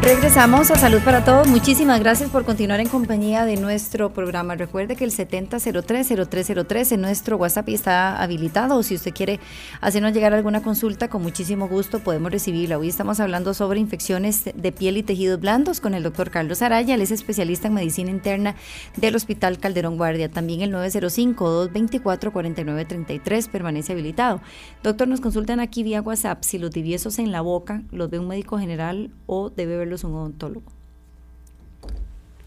[0.05, 1.47] Regresamos a Salud para Todos.
[1.47, 4.53] Muchísimas gracias por continuar en compañía de nuestro programa.
[4.53, 8.83] Recuerde que el 70030303 en nuestro WhatsApp está habilitado.
[8.83, 9.39] Si usted quiere
[9.81, 12.77] hacernos llegar alguna consulta, con muchísimo gusto podemos recibirla.
[12.77, 16.93] Hoy estamos hablando sobre infecciones de piel y tejidos blandos con el doctor Carlos Araya.
[16.93, 18.55] Él es especialista en medicina interna
[18.97, 20.29] del Hospital Calderón Guardia.
[20.29, 24.39] También el 905-224-4933 permanece habilitado.
[24.83, 28.27] Doctor, nos consultan aquí vía WhatsApp si los tibiesos en la boca los ve un
[28.27, 30.71] médico general o debe verlos un odontólogo?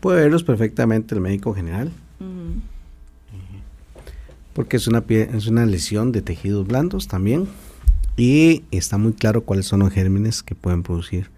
[0.00, 1.92] Puede verlos perfectamente el médico general.
[4.52, 7.48] Porque es una, es una lesión de tejidos blandos también.
[8.16, 11.30] Y está muy claro cuáles son los gérmenes que pueden producir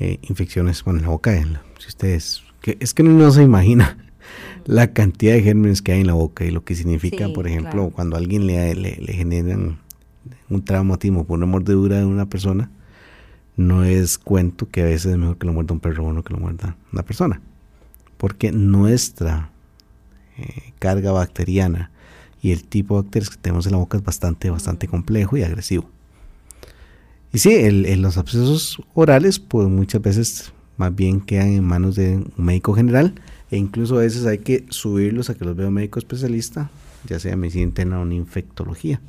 [0.00, 1.32] eh, infecciones bueno, en la boca.
[1.78, 3.96] Si ustedes, que, es que no se imagina
[4.64, 7.90] la cantidad de gérmenes que hay en la boca y lo que significa, por ejemplo,
[7.90, 9.78] cuando a alguien le, le, le generan
[10.48, 12.70] un traumatismo por una mordedura de una persona,
[13.56, 16.22] no es cuento que a veces es mejor que lo muerda un perro o no
[16.22, 17.40] que lo muerda una persona.
[18.16, 19.50] Porque nuestra
[20.38, 21.90] eh, carga bacteriana
[22.40, 25.42] y el tipo de bacterias que tenemos en la boca es bastante, bastante complejo y
[25.42, 25.88] agresivo.
[27.32, 32.16] Y sí, en los abscesos orales, pues muchas veces más bien quedan en manos de
[32.16, 33.14] un médico general
[33.50, 36.70] e incluso a veces hay que subirlos a que los vea un médico especialista,
[37.08, 39.00] ya sea medicina interna o una infectología.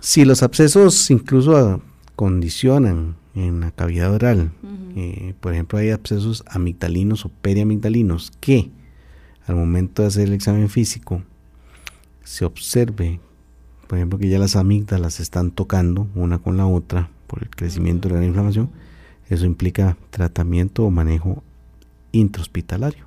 [0.00, 1.80] Si los abscesos incluso
[2.16, 4.52] condicionan en la cavidad oral,
[4.96, 8.70] eh, por ejemplo, hay abscesos amigdalinos o periamigdalinos que
[9.46, 11.22] al momento de hacer el examen físico
[12.24, 13.20] se observe,
[13.88, 17.50] por ejemplo, que ya las amígdalas se están tocando una con la otra por el
[17.50, 18.70] crecimiento de la inflamación,
[19.28, 21.42] eso implica tratamiento o manejo
[22.12, 23.06] intrahospitalario.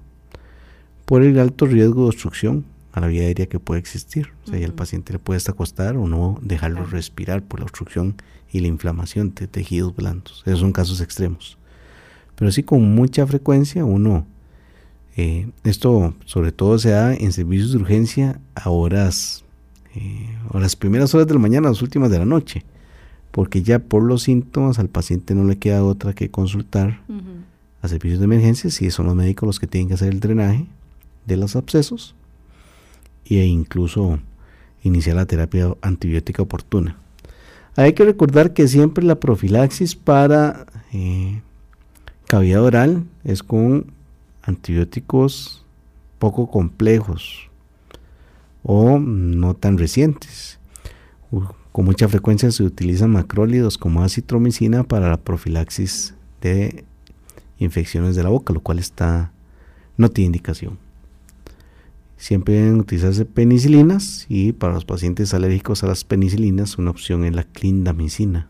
[1.06, 2.66] Por el alto riesgo de obstrucción
[2.96, 4.30] a la vía aérea que puede existir.
[4.46, 8.16] O sea, el paciente le puede acostar o no dejarlo respirar por la obstrucción
[8.52, 10.44] y la inflamación de tejidos blandos.
[10.46, 11.58] Esos son casos extremos.
[12.36, 14.26] Pero sí con mucha frecuencia uno,
[15.18, 19.44] eh, esto sobre todo se da en servicios de urgencia a horas,
[19.94, 22.64] eh, a las primeras horas de la mañana, a las últimas de la noche,
[23.32, 27.02] porque ya por los síntomas al paciente no le queda otra que consultar
[27.82, 30.66] a servicios de emergencia, si son los médicos los que tienen que hacer el drenaje
[31.26, 32.16] de los abscesos
[33.26, 34.20] e incluso
[34.84, 36.98] iniciar la terapia antibiótica oportuna.
[37.76, 41.42] Hay que recordar que siempre la profilaxis para eh,
[42.28, 43.92] cavidad oral es con
[44.44, 45.66] antibióticos
[46.20, 47.50] poco complejos
[48.64, 50.60] o no tan recientes.
[51.72, 56.86] Con mucha frecuencia se utilizan macrólidos como acitromicina para la profilaxis de
[57.58, 59.32] infecciones de la boca, lo cual está
[59.98, 60.85] no tiene indicación.
[62.18, 67.36] Siempre deben utilizarse penicilinas y para los pacientes alérgicos a las penicilinas una opción es
[67.36, 68.48] la clindamicina.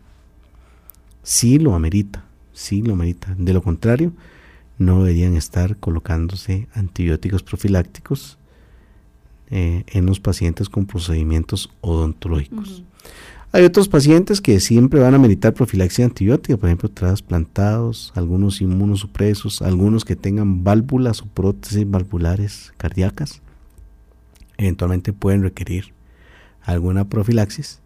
[1.22, 3.34] Si lo amerita, si lo amerita.
[3.36, 4.12] De lo contrario,
[4.78, 8.38] no deberían estar colocándose antibióticos profilácticos
[9.50, 12.84] eh, en los pacientes con procedimientos odontológicos.
[13.52, 19.62] Hay otros pacientes que siempre van a meditar profilaxia antibiótica, por ejemplo, trasplantados, algunos inmunosupresos,
[19.62, 23.40] algunos que tengan válvulas o prótesis valvulares cardíacas.
[24.58, 25.92] Eventualmente pueden requerir
[26.62, 27.80] alguna profilaxis.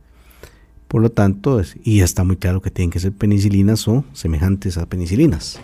[0.88, 4.86] Por lo tanto, y está muy claro que tienen que ser penicilinas o semejantes a
[4.86, 5.60] penicilinas,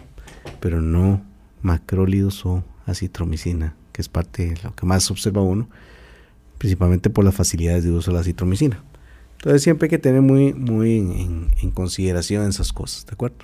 [0.61, 1.23] pero no
[1.63, 5.69] macrólidos o acitromicina, que es parte de lo que más observa uno,
[6.59, 8.83] principalmente por las facilidades de uso de la acitromicina.
[9.39, 10.99] Entonces siempre hay que tener muy, muy
[11.61, 13.39] en, consideración esas cosas, ¿de acuerdo?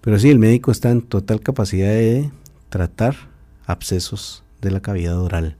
[0.00, 2.30] Pero sí, el médico está en total capacidad de
[2.68, 3.16] tratar
[3.66, 5.56] abscesos de la cavidad oral.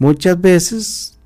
[0.00, 1.16] Muchas veces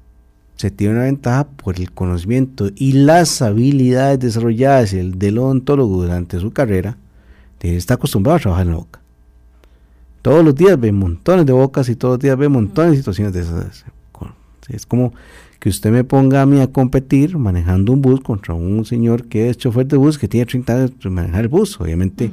[0.56, 6.52] se tiene una ventaja por el conocimiento y las habilidades desarrolladas del odontólogo durante su
[6.52, 6.98] carrera,
[7.72, 9.00] está acostumbrado a trabajar en la boca.
[10.22, 13.32] Todos los días ve montones de bocas y todos los días ve montones de situaciones
[13.32, 13.84] de esas.
[14.68, 15.12] Es como
[15.60, 19.50] que usted me ponga a mí a competir manejando un bus contra un señor que
[19.50, 21.78] es chofer de bus que tiene 30 años de manejar el bus.
[21.78, 22.30] Obviamente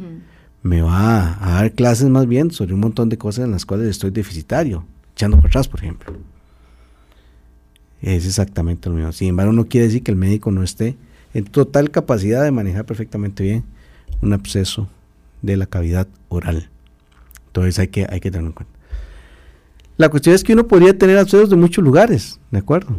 [0.63, 3.89] me va a, dar clases más bien sobre un montón de cosas en las cuales
[3.89, 6.13] estoy deficitario, echando por atrás, por ejemplo.
[8.01, 9.11] Es exactamente lo mismo.
[9.11, 10.97] Sin embargo, no quiere decir que el médico no esté
[11.33, 13.63] en total capacidad de manejar perfectamente bien
[14.21, 14.89] un absceso
[15.41, 16.69] de la cavidad oral.
[17.47, 18.73] Entonces hay que, hay que tenerlo en cuenta.
[19.97, 22.95] La cuestión es que uno podría tener abscesos de muchos lugares, ¿de acuerdo?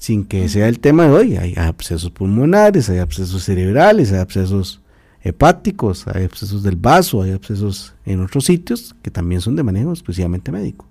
[0.00, 1.36] sin que sea el tema de hoy.
[1.36, 4.80] Hay abscesos pulmonares, hay abscesos cerebrales, hay abscesos
[5.22, 9.90] hepáticos, hay abscesos del vaso, hay abscesos en otros sitios que también son de manejo
[9.90, 10.86] exclusivamente médico.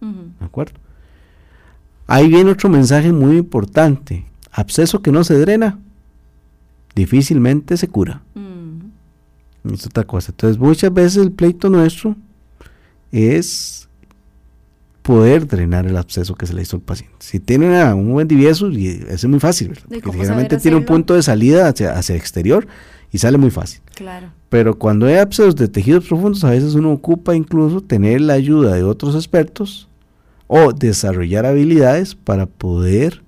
[0.00, 0.78] ¿De acuerdo?
[2.08, 4.24] Ahí viene otro mensaje muy importante.
[4.50, 5.78] Absceso que no se drena,
[6.94, 8.22] difícilmente se cura.
[9.70, 10.32] Es otra cosa.
[10.32, 12.16] Entonces, muchas veces el pleito nuestro
[13.12, 13.88] es
[15.02, 17.14] poder drenar el absceso que se le hizo al paciente.
[17.18, 21.14] Si tiene un buen divieso, y eso es muy fácil, porque generalmente tiene un punto
[21.14, 22.66] de salida hacia, hacia el exterior
[23.12, 23.82] y sale muy fácil.
[23.94, 24.32] Claro.
[24.48, 28.74] Pero cuando hay abscesos de tejidos profundos, a veces uno ocupa incluso tener la ayuda
[28.74, 29.88] de otros expertos
[30.48, 33.22] o desarrollar habilidades para poder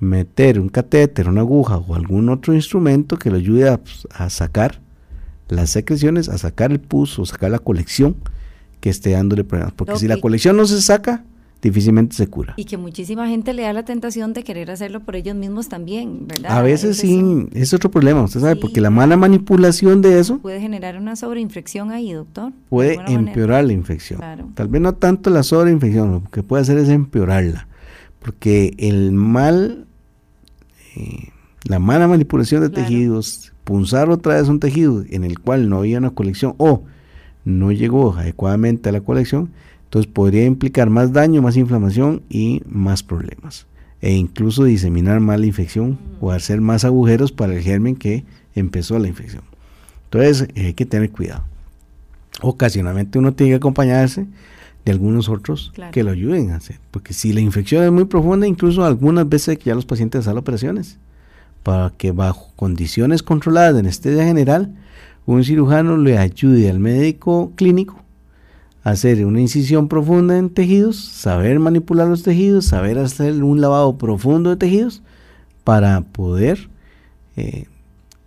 [0.00, 4.28] meter un catéter, una aguja o algún otro instrumento que le ayude a, pues, a
[4.30, 4.80] sacar
[5.48, 8.16] las secreciones, a sacar el pus o sacar la colección
[8.80, 9.74] que esté dándole problemas.
[9.74, 11.24] Porque si la colección no se saca,
[11.64, 12.54] difícilmente se cura.
[12.56, 16.26] Y que muchísima gente le da la tentación de querer hacerlo por ellos mismos también,
[16.26, 16.56] ¿verdad?
[16.56, 20.60] A veces sí, es otro problema, usted sabe, porque la mala manipulación de eso puede
[20.60, 22.52] generar una sobreinfección ahí, doctor.
[22.68, 24.20] Puede empeorar la infección.
[24.54, 27.66] Tal vez no tanto la sobreinfección, lo que puede hacer es empeorarla,
[28.20, 29.86] porque el mal,
[30.96, 31.30] eh,
[31.64, 35.98] la mala manipulación de tejidos, punzar otra vez un tejido en el cual no había
[35.98, 36.84] una colección o
[37.44, 39.50] no llegó adecuadamente a la colección,
[39.94, 43.68] entonces podría implicar más daño, más inflamación y más problemas.
[44.00, 48.24] E incluso diseminar más la infección o hacer más agujeros para el germen que
[48.56, 49.44] empezó la infección.
[50.06, 51.44] Entonces hay que tener cuidado.
[52.42, 54.26] Ocasionalmente uno tiene que acompañarse
[54.84, 56.80] de algunos otros que lo ayuden a hacer.
[56.90, 60.36] Porque si la infección es muy profunda, incluso algunas veces que ya los pacientes hacen
[60.36, 60.98] operaciones,
[61.62, 64.74] para que bajo condiciones controladas de anestesia general,
[65.24, 68.03] un cirujano le ayude al médico clínico
[68.84, 74.50] hacer una incisión profunda en tejidos, saber manipular los tejidos, saber hacer un lavado profundo
[74.50, 75.02] de tejidos
[75.64, 76.68] para poder
[77.36, 77.64] eh,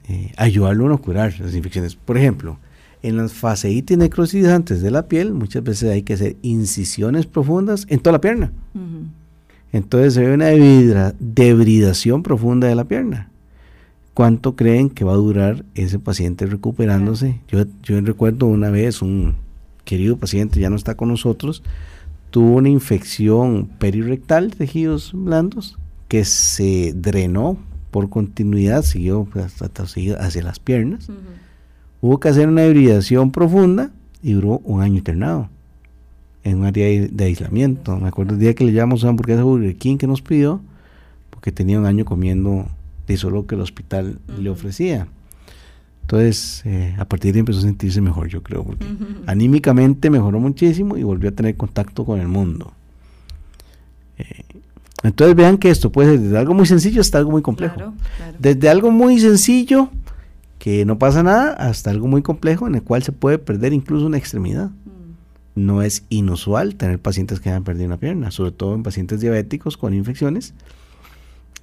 [0.10, 1.96] eh, ayudarlo a curar las infecciones.
[1.96, 2.58] Por ejemplo,
[3.04, 8.00] en las faseitis necrosizantes de la piel, muchas veces hay que hacer incisiones profundas en
[8.00, 8.52] toda la pierna.
[9.72, 13.30] Entonces se ve una debridación profunda de la pierna
[14.18, 17.40] cuánto creen que va a durar ese paciente recuperándose.
[17.50, 19.36] Yo, yo recuerdo una vez un
[19.88, 21.64] querido paciente, ya no está con nosotros,
[22.30, 25.80] tuvo una infección perirectal, tejidos blandos,
[26.10, 27.58] que se drenó
[27.90, 31.08] por continuidad, siguió hasta, hacia las piernas.
[32.02, 35.50] Hubo que hacer una hibridación profunda y duró un año internado
[36.44, 37.98] en un área de, aislamiento.
[37.98, 40.62] Me acuerdo el día que le llamamos a hamburguesa Burger King que nos pidió,
[41.30, 42.68] porque tenía un año comiendo
[43.08, 45.08] de solo lo que el hospital le ofrecía.
[46.08, 48.86] Entonces, eh, a partir de ahí empezó a sentirse mejor, yo creo, porque
[49.26, 52.72] anímicamente mejoró muchísimo y volvió a tener contacto con el mundo.
[54.18, 54.46] Eh,
[55.04, 57.94] entonces vean que esto puede ser desde algo muy sencillo hasta algo muy complejo.
[58.40, 59.90] Desde algo muy sencillo,
[60.60, 64.06] que no pasa nada, hasta algo muy complejo en el cual se puede perder incluso
[64.06, 64.70] una extremidad.
[64.70, 65.66] Mm.
[65.66, 69.76] No es inusual tener pacientes que hayan perdido una pierna, sobre todo en pacientes diabéticos
[69.76, 70.54] con infecciones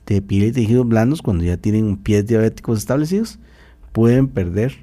[0.04, 3.38] de piel y tejidos blandos, cuando ya tienen pies diabéticos establecidos
[3.94, 4.74] pueden perder,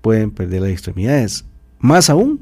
[0.00, 1.44] pueden perder las extremidades.
[1.80, 2.40] Más aún,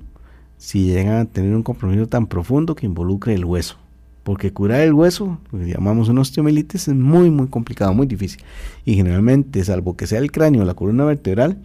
[0.58, 3.78] si llegan a tener un compromiso tan profundo que involucre el hueso.
[4.22, 8.42] Porque curar el hueso, lo que llamamos una osteomelitis, es muy, muy complicado, muy difícil.
[8.84, 11.56] Y generalmente, salvo que sea el cráneo o la columna vertebral,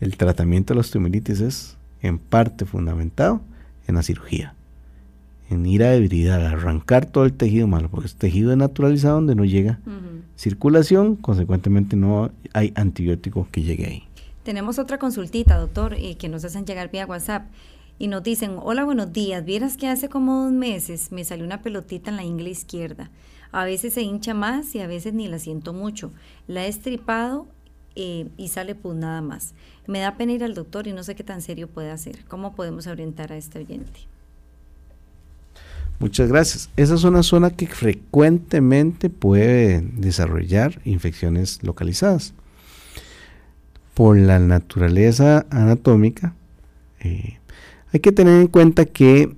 [0.00, 3.40] el tratamiento de la osteomelitis es en parte fundamentado
[3.86, 4.54] en la cirugía.
[5.50, 9.44] En ir a debilidad, arrancar todo el tejido malo, porque es tejido naturalizado donde no
[9.44, 9.80] llega
[10.36, 14.02] circulación, consecuentemente no hay antibiótico que llegue ahí.
[14.44, 17.46] Tenemos otra consultita, doctor, y que nos hacen llegar vía WhatsApp
[17.98, 21.60] y nos dicen, hola, buenos días, vieras que hace como dos meses me salió una
[21.60, 23.10] pelotita en la ingle izquierda.
[23.52, 26.12] A veces se hincha más y a veces ni la siento mucho.
[26.46, 27.48] La he estripado
[27.96, 29.54] eh, y sale pues nada más.
[29.86, 32.24] Me da pena ir al doctor y no sé qué tan serio puede hacer.
[32.26, 34.00] ¿Cómo podemos orientar a este oyente?
[36.00, 36.70] Muchas gracias.
[36.78, 42.32] Esa es una zona que frecuentemente puede desarrollar infecciones localizadas.
[43.92, 46.34] Por la naturaleza anatómica,
[47.00, 47.38] eh,
[47.92, 49.36] hay que tener en cuenta que,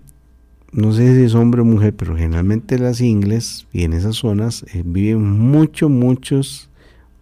[0.71, 4.65] no sé si es hombre o mujer, pero generalmente las ingles y en esas zonas
[4.73, 6.71] eh, viven muchos, muchos,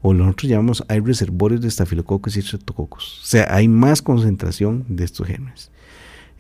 [0.03, 3.21] o nosotros llamamos, hay reservorios de estafilococos y streptococos.
[3.23, 5.71] O sea, hay más concentración de estos gérmenes.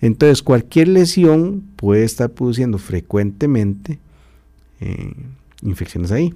[0.01, 3.99] Entonces, cualquier lesión puede estar produciendo frecuentemente
[4.81, 5.13] eh,
[5.63, 6.35] infecciones ahí.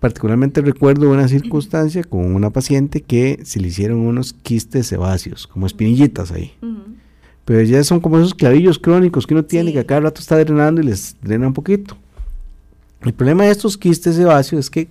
[0.00, 5.66] Particularmente recuerdo una circunstancia con una paciente que se le hicieron unos quistes sebáceos, como
[5.66, 6.52] espinillitas ahí.
[7.44, 10.36] Pero ya son como esos clavillos crónicos que uno tiene que a cada rato está
[10.38, 11.96] drenando y les drena un poquito.
[13.02, 14.88] El problema de estos quistes sebáceos es que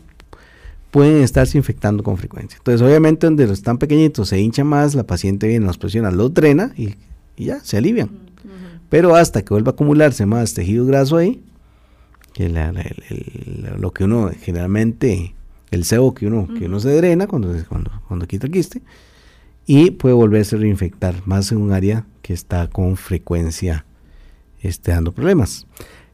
[0.91, 2.57] pueden estarse infectando con frecuencia.
[2.57, 6.71] Entonces, obviamente, donde están pequeñitos se hincha más, la paciente viene, los presiona, los drena
[6.77, 6.93] y
[7.35, 8.09] y ya, se alivian.
[8.89, 11.43] Pero hasta que vuelva a acumularse más tejido graso ahí,
[12.33, 12.49] que
[13.77, 15.35] lo que uno generalmente,
[15.71, 18.81] el sebo que uno, que uno se drena cuando, cuando, cuando quita el quiste,
[19.65, 23.85] y puede volverse a reinfectar más en un área que está con frecuencia
[24.61, 25.67] este, dando problemas.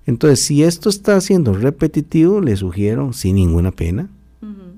[0.05, 4.09] Entonces, si esto está siendo repetitivo, le sugiero sin ninguna pena,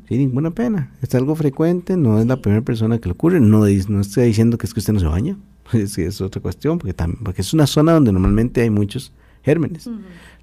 [0.08, 0.92] sin ninguna pena.
[1.02, 4.58] Es algo frecuente, no es la primera persona que lo ocurre, no, no estoy diciendo
[4.58, 5.38] que es que usted no se baña,
[5.98, 6.94] es otra cuestión, porque,
[7.24, 9.12] porque es una zona donde normalmente hay muchos
[9.44, 9.90] gérmenes.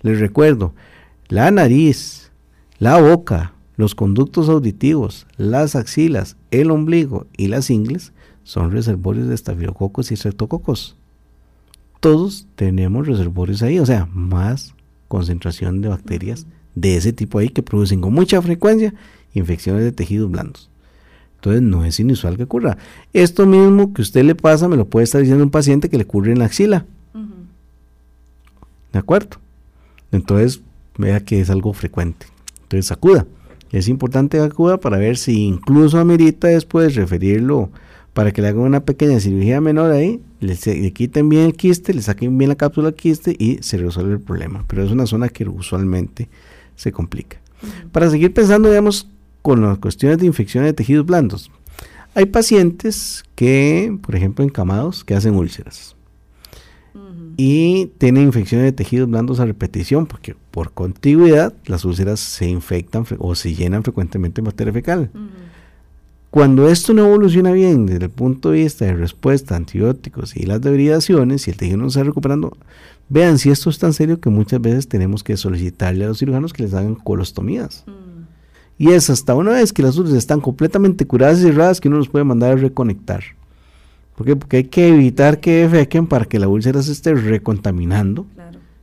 [0.03, 0.75] Les recuerdo,
[1.29, 2.31] la nariz,
[2.79, 8.13] la boca, los conductos auditivos, las axilas, el ombligo y las ingles
[8.43, 10.97] son reservorios de estafilococos y streptococos.
[12.01, 14.75] Todos tenemos reservorios ahí, o sea, más
[15.09, 18.95] concentración de bacterias de ese tipo ahí que producen con mucha frecuencia
[19.35, 20.71] infecciones de tejidos blandos.
[21.39, 22.79] Entonces no es inusual que ocurra.
[23.13, 26.03] Esto mismo que usted le pasa me lo puede estar diciendo un paciente que le
[26.03, 26.85] ocurre en la axila.
[28.93, 29.37] ¿De acuerdo?
[30.11, 30.61] Entonces
[30.97, 32.27] vea que es algo frecuente.
[32.63, 33.27] Entonces acuda.
[33.71, 37.71] Es importante que acuda para ver si incluso amerita después referirlo
[38.15, 40.57] para que le hagan una pequeña cirugía menor ahí, le,
[40.93, 44.65] quiten bien el quiste, le saquen bien la cápsula quiste y se resuelve el problema.
[44.67, 46.29] Pero es una zona que usualmente
[46.75, 47.37] se complica.
[47.93, 49.09] Para seguir pensando, digamos,
[49.43, 51.51] con las cuestiones de infecciones de tejidos blandos.
[52.15, 55.95] Hay pacientes que, por ejemplo, encamados, que hacen úlceras.
[57.37, 63.05] Y tienen infecciones de tejidos blandos a repetición, porque por contigüidad las úlceras se infectan
[63.19, 65.11] o se llenan frecuentemente de materia fecal.
[66.31, 70.45] Cuando esto no evoluciona bien desde el punto de vista de respuesta a antibióticos y
[70.45, 72.57] las debridaciones, y el tejido no se está recuperando,
[73.09, 76.53] vean si esto es tan serio que muchas veces tenemos que solicitarle a los cirujanos
[76.53, 77.85] que les hagan colostomías.
[78.79, 81.99] Y es hasta una vez que las úlceras están completamente curadas y cerradas que uno
[81.99, 83.25] los puede mandar a reconectar.
[84.15, 84.37] ¿Por qué?
[84.37, 88.27] Porque hay que evitar que defequen para que la úlcera se esté recontaminando,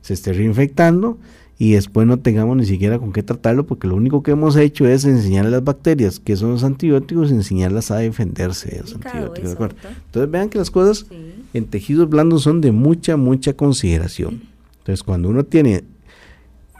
[0.02, 1.18] se esté reinfectando
[1.58, 4.86] y después no tengamos ni siquiera con qué tratarlo porque lo único que hemos hecho
[4.86, 9.52] es enseñarle a las bacterias que son los antibióticos enseñarlas a defenderse de los antibióticos.
[9.52, 11.06] Entonces vean que las cosas
[11.54, 14.42] en tejidos blandos son de mucha, mucha consideración.
[14.78, 15.84] Entonces cuando uno tiene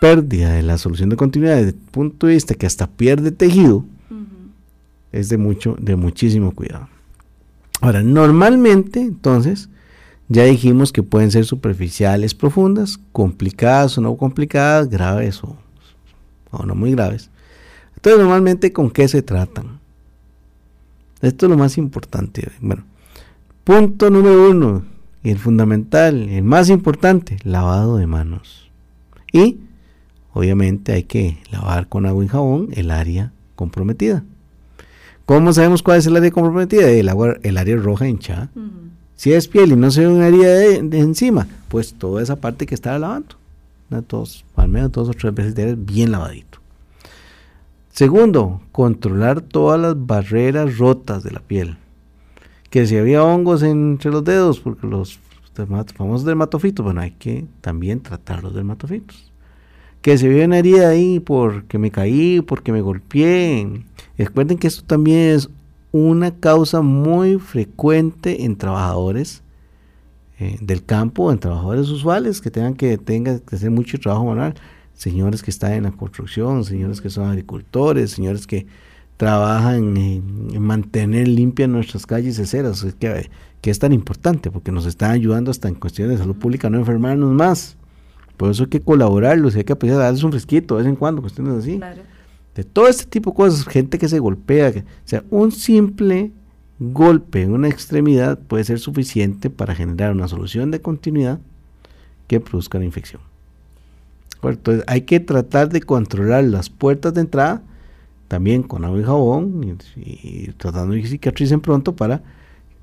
[0.01, 3.85] pérdida de la solución de continuidad desde el punto de vista que hasta pierde tejido,
[5.13, 6.89] es de mucho, de muchísimo cuidado.
[7.81, 9.69] Ahora, normalmente, entonces,
[10.29, 15.57] ya dijimos que pueden ser superficiales, profundas, complicadas o no complicadas, graves o
[16.51, 17.31] o no muy graves.
[17.97, 19.81] Entonces, normalmente, ¿con qué se tratan?
[21.23, 22.51] Esto es lo más importante.
[22.61, 22.85] Bueno,
[23.65, 24.85] punto número uno,
[25.23, 28.71] y el fundamental, el más importante, lavado de manos.
[29.33, 29.59] Y,
[30.37, 34.23] obviamente, hay que lavar con agua y jabón el área comprometida.
[35.25, 36.91] ¿Cómo sabemos cuál es el área comprometida?
[36.91, 38.51] El, agua, el área roja hinchada.
[39.15, 42.67] Si es piel y no se ve una herida de, encima, pues toda esa parte
[42.67, 43.37] que está lavando.
[44.09, 46.59] Todos, al menos dos o tres veces bien lavadito.
[47.93, 51.79] Segundo, controlar todas las barreras rotas de la piel.
[52.69, 55.19] Que si había hongos entre los dedos, porque los
[55.95, 59.33] famosos dermatofitos, bueno, hay que también tratar los dermatofitos.
[60.07, 63.83] Que si había una herida ahí porque me caí, porque me golpeé.
[64.17, 65.51] Recuerden que esto también es
[65.91, 69.43] una causa muy frecuente en trabajadores
[70.39, 74.55] eh, del campo, en trabajadores usuales que tengan que, tengan que hacer mucho trabajo manual,
[74.95, 78.69] señores que están en la construcción, señores que son agricultores, señores que
[79.17, 83.29] trabajan en, mantener limpias nuestras calles y aceras, que,
[83.61, 86.79] que, es tan importante porque nos están ayudando hasta en cuestiones de salud pública no
[86.79, 87.77] enfermarnos más.
[88.37, 91.23] Por eso hay que colaborarlos, hay que apreciar, darles un fresquito de vez en cuando,
[91.23, 91.77] cuestiones así.
[91.79, 92.03] Claro
[92.57, 96.33] de todo este tipo de cosas, gente que se golpea, o sea, un simple
[96.79, 101.39] golpe en una extremidad puede ser suficiente para generar una solución de continuidad
[102.27, 103.21] que produzca la infección.
[104.43, 107.63] Entonces hay que tratar de controlar las puertas de entrada
[108.29, 112.23] también con agua y jabón y, tratando de cicatricen pronto para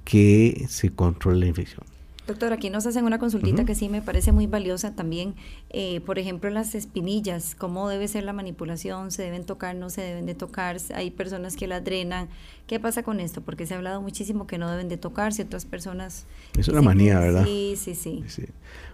[0.04, 1.84] que se controle la infección.
[2.26, 5.36] Doctor, aquí nos hacen una consultita que sí me parece muy valiosa también.
[5.72, 9.12] Eh, por ejemplo, las espinillas, ¿cómo debe ser la manipulación?
[9.12, 9.76] ¿Se deben tocar?
[9.76, 10.78] ¿No se deben de tocar?
[10.96, 12.30] Hay personas que la drenan.
[12.66, 13.42] ¿Qué pasa con esto?
[13.42, 16.26] Porque se ha hablado muchísimo que no deben de tocarse, otras personas...
[16.58, 17.44] Es una manía, ¿verdad?
[17.44, 18.24] Sí, sí, sí,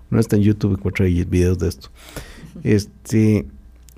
[0.09, 1.89] Uno está en YouTube y encuentra videos de esto.
[2.63, 3.45] este,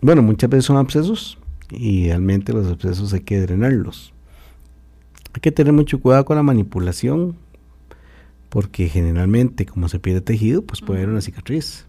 [0.01, 1.37] bueno, muchas veces son abscesos
[1.69, 4.11] y realmente los abscesos hay que drenarlos.
[5.33, 7.37] Hay que tener mucho cuidado con la manipulación
[8.51, 11.85] porque generalmente como se pierde tejido, pues puede haber una cicatriz.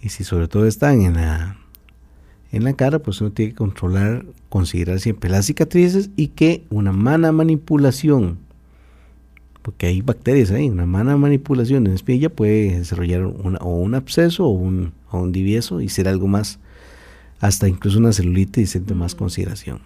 [0.00, 1.56] Y si sobre todo están en la,
[2.52, 6.92] en la cara, pues uno tiene que controlar, considerar siempre las cicatrices y que una
[6.92, 8.38] mala manipulación,
[9.62, 14.46] porque hay bacterias ahí, una mala manipulación en espilla puede desarrollar una, o un absceso
[14.46, 16.60] o un, o un divieso y ser algo más,
[17.40, 19.80] hasta incluso una celulitis y ser de más consideración.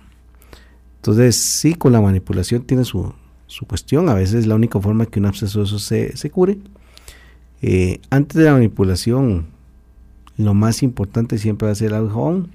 [0.97, 3.15] Entonces, sí, con la manipulación tiene su,
[3.51, 4.09] su cuestión.
[4.09, 6.59] A veces es la única forma que un absceso se, se cure.
[7.63, 9.47] Eh, antes de la manipulación,
[10.37, 12.51] lo más importante siempre va a ser el jabón.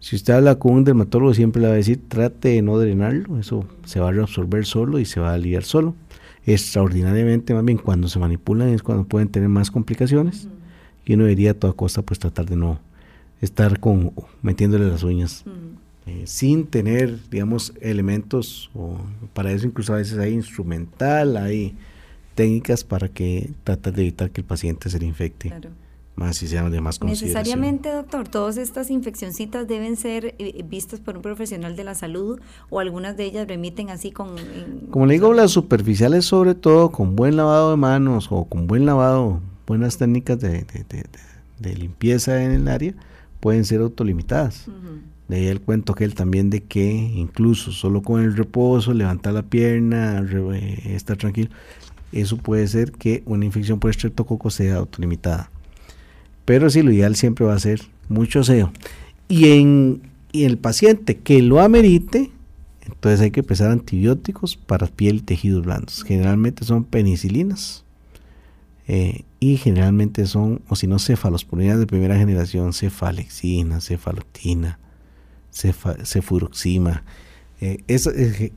[0.00, 3.38] Si usted habla con un dermatólogo, siempre le va a decir trate de no drenarlo,
[3.38, 5.94] eso se va a reabsorber solo y se va a aliviar solo.
[6.46, 10.48] Extraordinariamente, más bien cuando se manipulan es cuando pueden tener más complicaciones
[11.04, 12.78] y uno debería a toda costa pues tratar de no
[13.40, 15.44] estar con metiéndole las uñas.
[16.08, 18.96] Eh, sin tener, digamos, elementos, o
[19.34, 21.76] para eso incluso a veces hay instrumental, hay
[22.34, 25.52] técnicas para que tratar de evitar que el paciente se le infecte.
[26.16, 31.16] Más si sean de más Necesariamente, doctor, todas estas infeccioncitas deben ser eh, vistas por
[31.16, 32.40] un profesional de la salud
[32.70, 34.30] o algunas de ellas remiten así con...
[34.90, 38.86] Como le digo, las superficiales sobre todo con buen lavado de manos o con buen
[38.86, 40.64] lavado, buenas técnicas de,
[41.60, 42.94] limpieza en el área,
[43.40, 44.64] pueden ser autolimitadas.
[44.66, 44.72] De
[45.36, 49.42] ahí el cuento que él también de que incluso solo con el reposo, levantar la
[49.42, 50.24] pierna,
[50.54, 51.50] eh, estar tranquilo,
[52.12, 55.50] eso puede ser que una infección por estreptococo sea autolimitada.
[56.44, 58.72] Pero sí, lo ideal siempre va a ser mucho aseo.
[59.28, 60.00] Y en
[60.32, 62.30] el paciente que lo amerite,
[62.86, 66.02] entonces hay que empezar antibióticos para piel y tejidos blandos.
[66.04, 67.84] Generalmente son penicilinas.
[68.90, 74.78] Eh, y generalmente son, o si no, cefalosporinas de primera generación, cefalexina, cefalotina,
[76.04, 77.04] cefuroxima.
[77.60, 78.52] Eh, eh,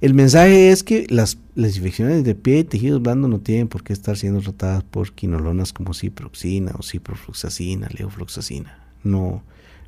[0.00, 3.82] el mensaje es que las, las, infecciones de pie y tejidos blandos no tienen por
[3.82, 8.78] qué estar siendo tratadas por quinolonas como ciproxina o ciprofloxacina, leofloxacina.
[9.02, 9.42] No,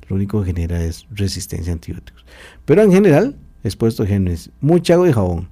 [0.09, 2.25] lo único que genera es resistencia a antibióticos.
[2.65, 5.49] Pero en general, expuesto genes, mucha agua y jabón.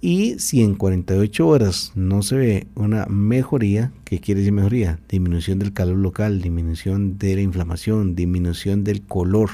[0.00, 5.00] Y si en 48 horas no se ve una mejoría, ¿qué quiere decir mejoría?
[5.08, 9.50] Disminución del calor local, disminución de la inflamación, disminución del color.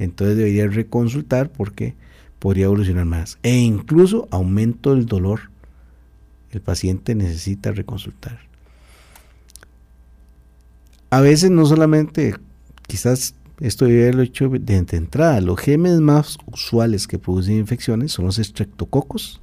[0.00, 1.94] Entonces debería reconsultar porque
[2.38, 3.38] podría evolucionar más.
[3.42, 5.50] E incluso aumento del dolor.
[6.50, 8.40] El paciente necesita reconsultar.
[11.10, 12.34] A veces no solamente,
[12.86, 15.40] quizás esto debe haberlo hecho de entrada.
[15.40, 19.40] Los genes más usuales que producen infecciones son los estreptococos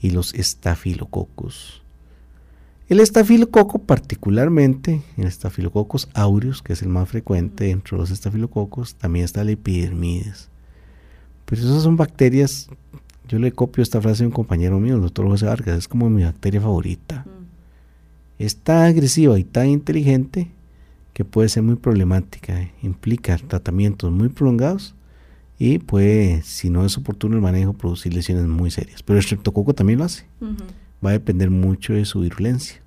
[0.00, 1.82] y los estafilococos.
[2.88, 8.96] El estafilococo, particularmente el estafilococos aureus, que es el más frecuente dentro de los estafilococos,
[8.96, 10.48] también está la epidermides.
[11.44, 12.68] Pero esas son bacterias,
[13.28, 16.10] yo le copio esta frase de un compañero mío, el doctor José Vargas, es como
[16.10, 17.24] mi bacteria favorita.
[18.40, 20.50] Es tan agresiva y tan inteligente
[21.20, 22.72] que puede ser muy problemática, eh.
[22.82, 24.94] implica tratamientos muy prolongados
[25.58, 29.02] y puede, si no es oportuno el manejo, producir lesiones muy serias.
[29.02, 30.24] Pero el streptococo también lo hace.
[31.04, 32.80] Va a depender mucho de su virulencia.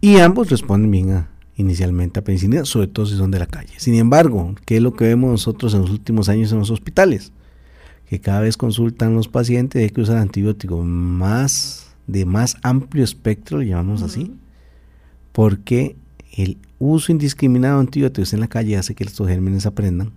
[0.00, 1.26] Y ambos responden bien
[1.56, 3.74] inicialmente a penicilina, sobre todo si son de la calle.
[3.78, 7.32] Sin embargo, ¿qué es lo que vemos nosotros en los últimos años en los hospitales?
[8.08, 13.58] Que cada vez consultan los pacientes hay que usar antibióticos más de más amplio espectro,
[13.58, 14.36] lo llamamos así,
[15.32, 15.96] porque
[16.36, 20.12] el uso indiscriminado de antibióticos en la calle hace que estos gérmenes aprendan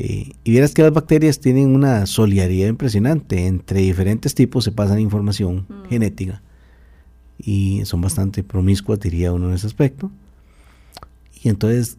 [0.00, 3.48] eh, y vieras que las bacterias tienen una solidaridad impresionante.
[3.48, 5.88] Entre diferentes tipos se pasan información mm.
[5.88, 6.40] genética
[7.36, 10.12] y son bastante promiscuas, diría uno en ese aspecto.
[11.42, 11.98] Y entonces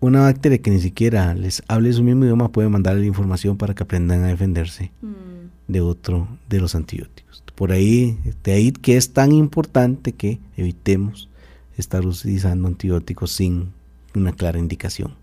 [0.00, 3.84] una bacteria que ni siquiera les hable su mismo idioma puede mandarle información para que
[3.84, 5.72] aprendan a defenderse mm.
[5.72, 7.44] de otro de los antibióticos.
[7.54, 11.28] Por ahí, de ahí que es tan importante que evitemos
[11.76, 13.72] estar utilizando antibióticos sin
[14.14, 15.14] una clara indicación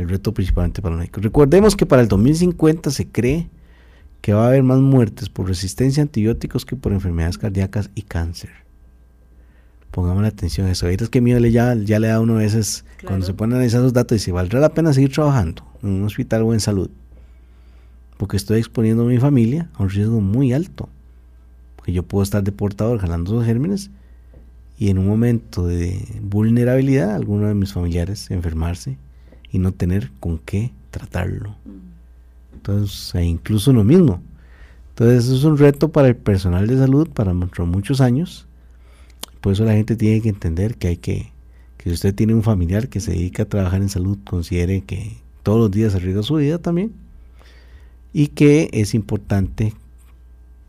[0.00, 1.22] el reto principalmente para médicos.
[1.22, 3.48] Recordemos que para el 2050 se cree
[4.20, 8.02] que va a haber más muertes por resistencia a antibióticos que por enfermedades cardíacas y
[8.02, 8.50] cáncer.
[9.90, 10.86] Pongamos la atención a eso.
[10.86, 13.56] Ahorita es que miedo ya, ya le da uno a veces, cuando se pone a
[13.56, 16.90] analizar esos datos, dice, ¿valdrá la pena seguir trabajando en un hospital o en salud?
[18.16, 20.88] Porque estoy exponiendo a mi familia a un riesgo muy alto.
[21.76, 23.90] Porque yo puedo estar deportador jalando esos gérmenes
[24.80, 28.96] y en un momento de vulnerabilidad, alguno de mis familiares enfermarse
[29.52, 31.54] y no tener con qué tratarlo.
[32.54, 34.22] Entonces, e incluso lo mismo.
[34.88, 38.46] Entonces, es un reto para el personal de salud para muchos años.
[39.42, 41.30] Por eso la gente tiene que entender que hay que,
[41.76, 45.18] que si usted tiene un familiar que se dedica a trabajar en salud, considere que
[45.42, 46.94] todos los días arriesga su vida también.
[48.14, 49.74] Y que es importante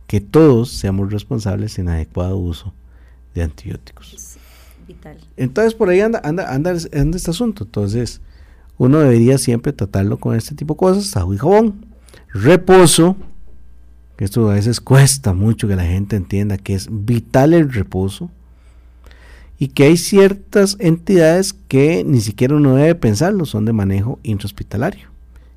[0.06, 2.74] que todos seamos responsables en adecuado uso
[3.34, 4.38] de antibióticos.
[4.88, 5.18] Vital.
[5.38, 7.64] Entonces por ahí anda, anda, anda, anda este asunto.
[7.64, 8.22] Entonces,
[8.78, 11.86] uno debería siempre tratarlo con este tipo de cosas, agua y jabón.
[12.34, 13.16] Reposo,
[14.18, 18.32] que esto a veces cuesta mucho que la gente entienda que es vital el reposo
[19.60, 25.10] y que hay ciertas entidades que ni siquiera uno debe pensarlo, son de manejo intrahospitalario.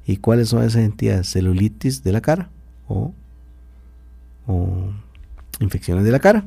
[0.06, 1.30] ¿Y cuáles son esas entidades?
[1.30, 2.50] Celulitis de la cara
[2.88, 3.14] o,
[4.46, 4.90] o
[5.60, 6.44] infecciones de la cara.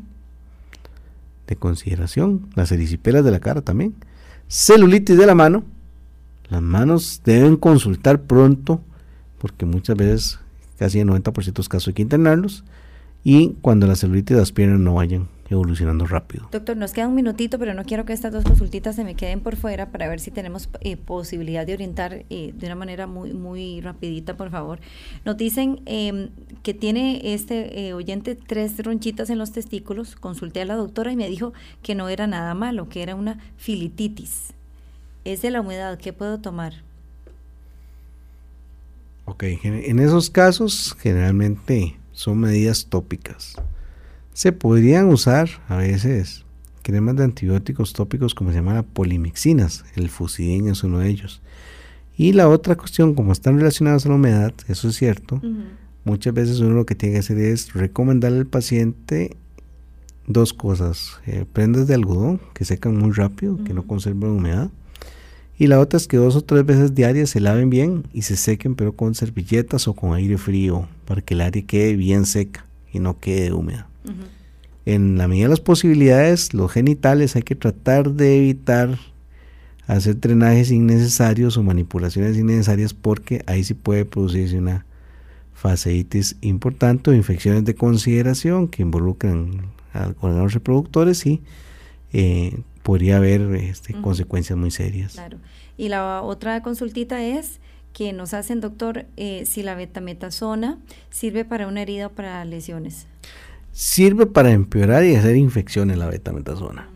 [1.48, 3.96] De consideración, las erisipelas de la cara también.
[4.48, 5.64] Celulitis de la mano,
[6.50, 8.82] las manos deben consultar pronto,
[9.40, 10.40] porque muchas veces,
[10.78, 12.64] casi en 90% de los casos hay que internarlos,
[13.24, 16.50] y cuando las celulitis de las piernas no vayan evolucionando rápido.
[16.52, 19.40] Doctor, nos queda un minutito, pero no quiero que estas dos consultitas se me queden
[19.40, 23.34] por fuera para ver si tenemos eh, posibilidad de orientar eh, de una manera muy
[23.34, 24.80] muy rapidita, por favor.
[25.26, 26.30] Nos dicen em,
[26.64, 30.16] que tiene este eh, oyente tres ronchitas en los testículos.
[30.16, 33.40] Consulté a la doctora y me dijo que no era nada malo, que era una
[33.58, 34.54] filititis
[35.32, 36.74] es de la humedad, ¿qué puedo tomar?
[39.26, 43.56] Ok, en esos casos generalmente son medidas tópicas.
[44.38, 46.46] Se podrían usar a veces
[46.84, 51.42] cremas de antibióticos tópicos como se llaman polimixinas, el fusidin es uno de ellos.
[52.16, 55.42] Y la otra cuestión, como están relacionadas a la humedad, eso es cierto,
[56.04, 59.36] muchas veces uno lo que tiene que hacer es recomendarle al paciente
[60.28, 64.70] dos cosas, eh, prendas de algodón que secan muy rápido, que no conservan humedad,
[65.58, 68.38] y la otra es que dos o tres veces diarias se laven bien y se
[68.38, 72.68] sequen, pero con servilletas o con aire frío, para que el área quede bien seca
[72.94, 73.88] y no quede húmeda.
[74.86, 78.98] En la medida de las posibilidades, los genitales hay que tratar de evitar
[79.88, 84.86] hacer drenajes innecesarios o manipulaciones innecesarias porque ahí sí puede producirse una
[85.54, 91.42] fasciitis importante o infecciones de consideración que involucran a órganos reproductores y
[92.14, 95.14] eh, podría haber este, consecuencias muy serias.
[95.14, 95.40] Claro.
[95.78, 97.60] Y la otra consultita es
[97.94, 100.78] que nos hacen, doctor, eh, si la betametasona
[101.10, 103.08] sirve para una herida o para lesiones.
[103.80, 106.90] Sirve para empeorar y hacer infecciones la betametasona.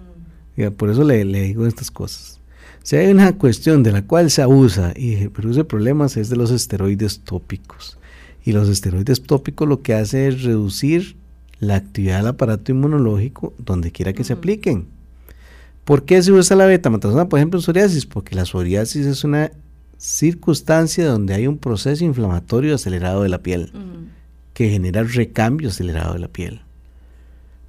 [0.77, 2.41] Por eso le, digo estas cosas.
[2.82, 6.49] Si hay una cuestión de la cual se abusa y produce problemas es de los
[6.49, 7.99] esteroides tópicos.
[8.43, 11.17] Y los esteroides tópicos lo que hace es reducir
[11.59, 14.88] la actividad del aparato inmunológico donde quiera que se apliquen.
[15.86, 18.07] ¿Por qué se usa la betametasona, por ejemplo, en psoriasis?
[18.07, 19.51] Porque la psoriasis es una
[19.99, 23.71] circunstancia donde hay un proceso inflamatorio acelerado de la piel
[24.55, 26.61] que genera recambio acelerado de la piel.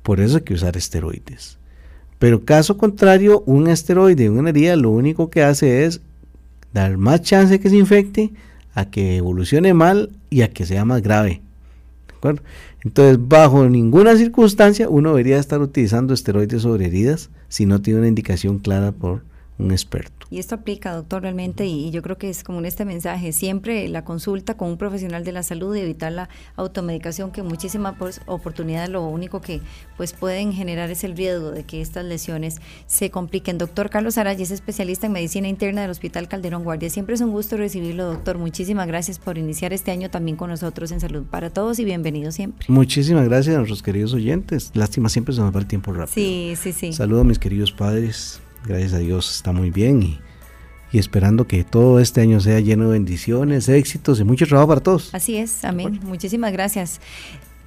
[0.03, 1.59] Por eso hay que usar esteroides.
[2.19, 6.01] Pero caso contrario, un esteroide una herida lo único que hace es
[6.73, 8.33] dar más chance que se infecte,
[8.75, 11.43] a que evolucione mal y a que sea más grave.
[12.85, 18.09] Entonces, bajo ninguna circunstancia uno debería estar utilizando esteroides sobre heridas si no tiene una
[18.09, 19.23] indicación clara por
[19.63, 20.27] un experto.
[20.31, 23.89] Y esto aplica, doctor, realmente, y yo creo que es como en este mensaje, siempre
[23.89, 28.21] la consulta con un profesional de la salud y evitar la automedicación, que muchísimas pues,
[28.27, 29.61] oportunidades lo único que
[29.97, 33.59] pues pueden generar es el riesgo de que estas lesiones se compliquen.
[33.59, 36.91] Doctor Carlos Araya es especialista en medicina interna del Hospital Calderón Guardia.
[36.91, 38.39] Siempre es un gusto recibirlo, doctor.
[38.39, 42.33] Muchísimas gracias por iniciar este año también con nosotros en Salud para Todos y bienvenido
[42.33, 42.67] siempre.
[42.69, 44.71] Muchísimas gracias a nuestros queridos oyentes.
[44.75, 46.15] Lástima, siempre se nos va el tiempo rápido.
[46.15, 46.93] Sí, sí, sí.
[46.93, 50.21] Saludos a mis queridos padres gracias a Dios está muy bien y,
[50.93, 55.15] esperando que todo este año sea lleno de bendiciones, éxitos y mucho trabajo para todos.
[55.15, 56.01] Así es, amén.
[56.03, 57.01] Muchísimas gracias.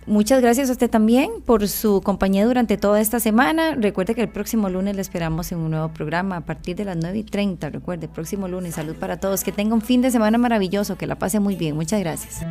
[0.08, 3.74] Muchas gracias a usted también por su compañía durante toda esta semana.
[3.74, 6.96] Recuerde que el próximo lunes le esperamos en un nuevo programa a partir de las
[6.96, 7.72] 9 y 30.
[7.72, 8.76] Recuerde, próximo lunes.
[8.76, 9.44] Salud para todos.
[9.44, 10.96] Que tenga un fin de semana maravilloso.
[10.96, 11.76] Que la pase muy bien.
[11.76, 12.46] Muchas gracias.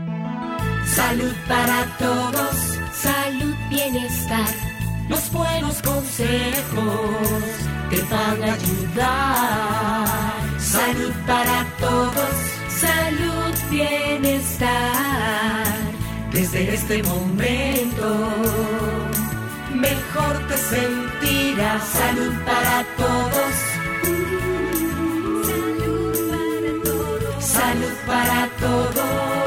[0.86, 2.78] Salud para todos.
[2.92, 4.73] Salud, bienestar.
[5.08, 6.96] Los buenos consejos
[7.90, 10.06] te van a ayudar.
[10.58, 12.34] Salud para todos,
[12.68, 14.72] salud, bienestar.
[16.32, 18.28] Desde este momento,
[19.74, 21.82] mejor te sentirás.
[21.84, 23.54] Salud para todos.
[25.46, 27.44] Salud para todos.
[27.44, 29.43] Salud para todos